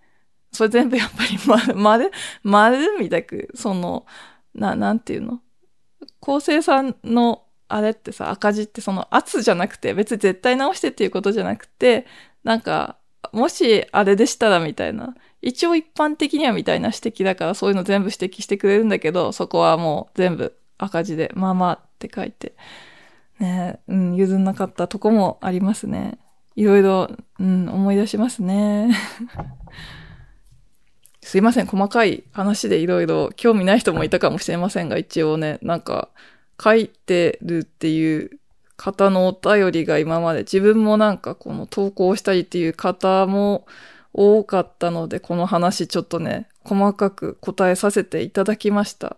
[0.51, 2.11] それ全部やっぱり 丸、丸、
[2.43, 4.05] 丸みたく、その、
[4.55, 5.41] な、なんていうの？
[6.19, 12.05] 構成さんのあれってさ、赤字ってその圧じゃなくて、別に絶対直してっていうことじゃなくて、
[12.43, 12.97] なんか、
[13.31, 15.15] もしあれでしたらみたいな。
[15.41, 22.55] 一応一般的にはみたいな指摘だからそういうの全部指摘してくれるんだけど、そこはもう全部赤字で、まあまあって書いて。
[23.39, 26.19] ねうん、譲んなかったとこもありますね。
[26.55, 27.09] いろいろ、
[27.39, 28.95] うん、思い出しますね。
[31.23, 36.09] すいません、細かい話でいろいろ興味ない人もいたかもしれませんが、一応ね、なんか、
[36.61, 38.40] 書いてるっていう
[38.81, 43.67] 方のお便りが今まで自分もなんかこの投稿したりっていう方も
[44.11, 49.17] 多かったので、この話ちょっとね、細かく答えさせていただきました。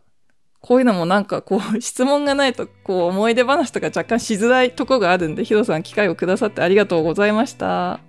[0.59, 8.01] こういうのもなんかこう質問がないとこう思い出話とか若干しづらいとこがあるんで、ヒロさん機会をくださってありがとうございました。